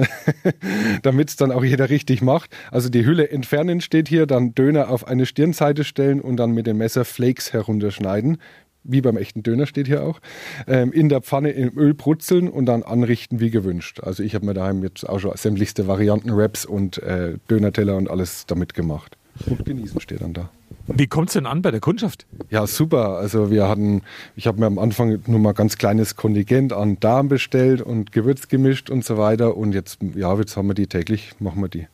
[1.03, 2.49] damit es dann auch jeder richtig macht.
[2.71, 6.65] Also die Hülle entfernen steht hier, dann Döner auf eine Stirnseite stellen und dann mit
[6.65, 8.39] dem Messer Flakes herunterschneiden.
[8.83, 10.21] Wie beim echten Döner steht hier auch.
[10.65, 13.99] Ähm, in der Pfanne im Öl brutzeln und dann anrichten wie gewünscht.
[14.01, 18.09] Also ich habe mir daheim jetzt auch schon sämtlichste Varianten, Wraps und äh, Dönerteller und
[18.09, 19.17] alles damit gemacht.
[19.45, 20.49] Und genießen steht dann da.
[20.87, 22.25] Wie kommt es denn an bei der Kundschaft?
[22.49, 23.17] Ja, super.
[23.17, 24.01] Also wir hatten,
[24.35, 28.47] ich habe mir am Anfang nur mal ganz kleines Kontingent an Darm bestellt und Gewürz
[28.47, 29.57] gemischt und so weiter.
[29.57, 31.87] Und jetzt, ja, jetzt haben wir die täglich, machen wir die.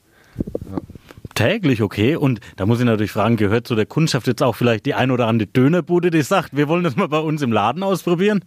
[0.72, 0.80] Ja.
[1.36, 2.16] Täglich, okay.
[2.16, 5.12] Und da muss ich natürlich fragen, gehört zu der Kundschaft jetzt auch vielleicht die ein
[5.12, 8.44] oder andere Dönerbude, die sagt, wir wollen das mal bei uns im Laden ausprobieren?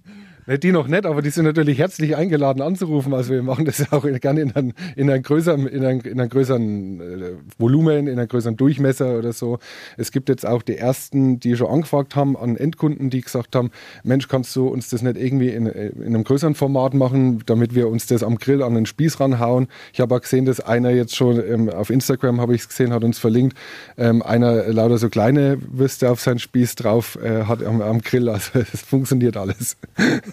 [0.46, 3.14] Ne, die noch nicht, aber die sind natürlich herzlich eingeladen anzurufen.
[3.14, 7.00] Also wir machen das auch gerne in einem, in größeren, in einem, in einem größeren
[7.00, 9.58] äh, Volumen, in einem größeren Durchmesser oder so.
[9.96, 13.70] Es gibt jetzt auch die ersten, die schon angefragt haben an Endkunden, die gesagt haben,
[14.02, 17.88] Mensch, kannst du uns das nicht irgendwie in, in einem größeren Format machen, damit wir
[17.88, 19.68] uns das am Grill an den Spieß ranhauen.
[19.92, 22.92] Ich habe auch gesehen, dass einer jetzt schon ähm, auf Instagram, habe ich es gesehen,
[22.92, 23.56] hat uns verlinkt,
[23.98, 28.28] ähm, einer lauter so kleine Würste auf seinen Spieß drauf äh, hat am, am Grill.
[28.28, 29.76] Also es funktioniert alles.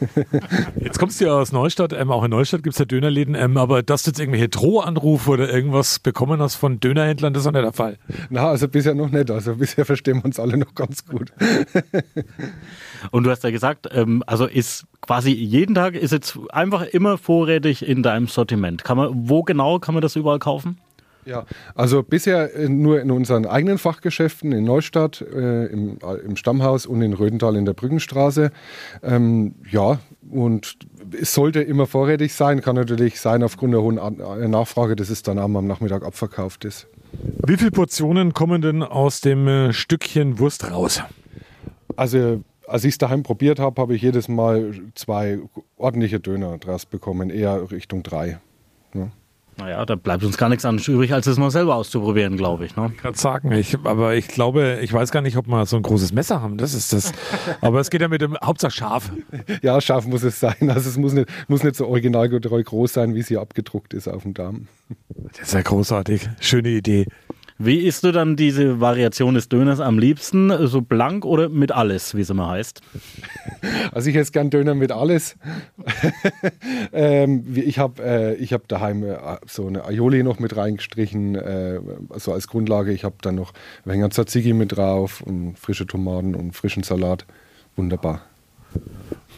[0.80, 3.58] Jetzt kommst du ja aus Neustadt, ähm, auch in Neustadt gibt es ja Dönerläden, ähm,
[3.58, 7.52] aber dass du jetzt irgendwelche Drohanrufe oder irgendwas bekommen hast von Dönerhändlern, das ist auch
[7.52, 7.98] nicht der Fall.
[8.30, 9.30] Na, also bisher noch nicht.
[9.32, 11.32] Also bisher verstehen wir uns alle noch ganz gut.
[13.12, 17.18] Und du hast ja gesagt, ähm, also ist quasi jeden Tag ist jetzt einfach immer
[17.18, 18.84] vorrätig in deinem Sortiment.
[18.84, 20.78] Kann man, wo genau kann man das überall kaufen?
[21.28, 26.86] Ja, also bisher äh, nur in unseren eigenen Fachgeschäften in Neustadt, äh, im, im, Stammhaus
[26.86, 28.52] und in Rödental in der Brückenstraße.
[29.04, 30.00] Ähm, ja,
[30.32, 30.78] und
[31.20, 35.22] es sollte immer vorrätig sein, kann natürlich sein aufgrund der hohen äh, Nachfrage, dass es
[35.22, 36.88] dann am Nachmittag abverkauft ist.
[37.46, 41.02] Wie viele Portionen kommen denn aus dem äh, Stückchen Wurst raus?
[41.98, 45.40] Also als ich es daheim probiert habe, habe ich jedes Mal zwei
[45.76, 48.40] ordentliche Döner draus bekommen, eher Richtung drei.
[48.94, 49.10] Ja.
[49.58, 52.76] Naja, da bleibt uns gar nichts anderes übrig, als es mal selber auszuprobieren, glaube ich.
[52.76, 52.92] Ne?
[52.96, 55.82] Ich kann sagen, ich, aber ich glaube, ich weiß gar nicht, ob wir so ein
[55.82, 56.58] großes Messer haben.
[56.58, 57.12] Das ist das.
[57.62, 59.12] Aber es geht ja mit dem Hauptsache scharf.
[59.62, 60.70] Ja, scharf muss es sein.
[60.70, 64.08] Also es muss nicht, muss nicht so originalgetreu groß sein, wie es hier abgedruckt ist
[64.08, 64.68] auf dem Darm.
[65.18, 66.30] Das ist ja großartig.
[66.40, 67.08] Schöne Idee.
[67.60, 70.68] Wie isst du dann diese Variation des Döners am liebsten?
[70.68, 72.82] So blank oder mit alles, wie es immer heißt?
[73.92, 75.36] Also ich esse gern Döner mit alles.
[76.94, 81.80] ähm, ich habe äh, hab daheim äh, so eine Aioli noch mit reingestrichen, äh,
[82.16, 82.92] so als Grundlage.
[82.94, 83.54] Ich habe dann noch
[83.84, 87.26] wenig Tzatziki mit drauf und frische Tomaten und frischen Salat.
[87.76, 88.22] Wunderbar.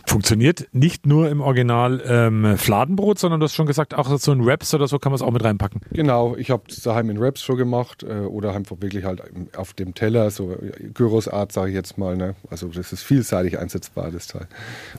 [0.09, 4.43] Funktioniert nicht nur im Original ähm, Fladenbrot, sondern du hast schon gesagt, auch so ein
[4.43, 5.81] Wraps oder so kann man es auch mit reinpacken.
[5.91, 9.21] Genau, ich habe es daheim in Wraps schon gemacht äh, oder einfach wirklich halt
[9.55, 10.57] auf dem Teller, so
[10.95, 12.17] Gyrosart sage ich jetzt mal.
[12.17, 12.33] Ne?
[12.49, 14.47] Also das ist vielseitig einsetzbar, das Teil.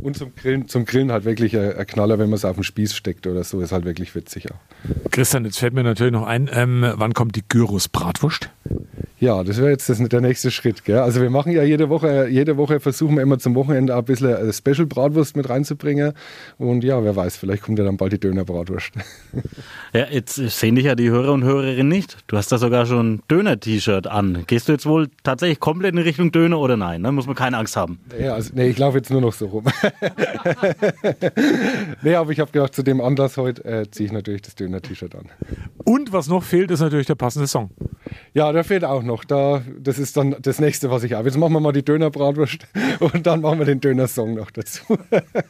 [0.00, 2.62] Und zum Grillen, zum Grillen halt wirklich ein, ein Knaller, wenn man es auf den
[2.62, 5.10] Spieß steckt oder so, ist halt wirklich witzig auch.
[5.10, 8.48] Christian, jetzt fällt mir natürlich noch ein, ähm, wann kommt die Gyros Bratwurst?
[9.20, 10.84] Ja, das wäre jetzt das, der nächste Schritt.
[10.84, 11.00] Gell?
[11.00, 14.30] Also wir machen ja jede Woche, jede Woche versuchen wir immer zum Wochenende ein bisschen
[14.30, 16.12] äh, Special Bratwurst mit reinzubringen.
[16.58, 18.92] Und ja, wer weiß, vielleicht kommt ja dann bald die Döner-Bratwurst.
[19.92, 22.18] Ja, jetzt sehen dich ja die Hörer und Hörerinnen nicht.
[22.28, 24.44] Du hast da sogar schon ein Döner-T-Shirt an.
[24.46, 27.02] Gehst du jetzt wohl tatsächlich komplett in Richtung Döner oder nein?
[27.02, 27.98] Da muss man keine Angst haben.
[28.16, 29.64] Ja, also, nee, ich laufe jetzt nur noch so rum.
[32.02, 35.16] nee, aber ich habe gedacht, zu dem Anlass heute äh, ziehe ich natürlich das Döner-T-Shirt
[35.16, 35.24] an.
[35.84, 37.70] Und was noch fehlt, ist natürlich der passende Song.
[38.34, 39.24] Ja, der fehlt auch noch.
[39.24, 41.28] Da, das ist dann das nächste, was ich habe.
[41.28, 42.66] Jetzt machen wir mal die Döner-Bratwurst
[43.00, 44.82] und dann machen wir den Döner-Song noch dazu.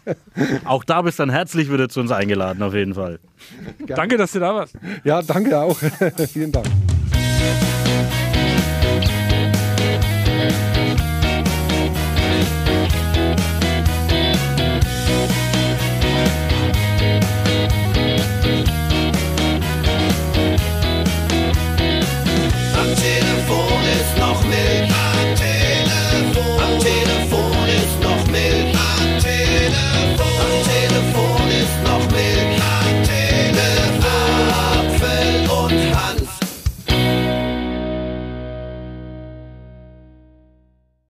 [0.65, 3.21] Auch da bist du dann herzlich wieder zu uns eingeladen, auf jeden Fall.
[3.87, 4.77] Danke, dass du da warst.
[5.05, 5.77] Ja, danke auch.
[6.33, 6.67] Vielen Dank.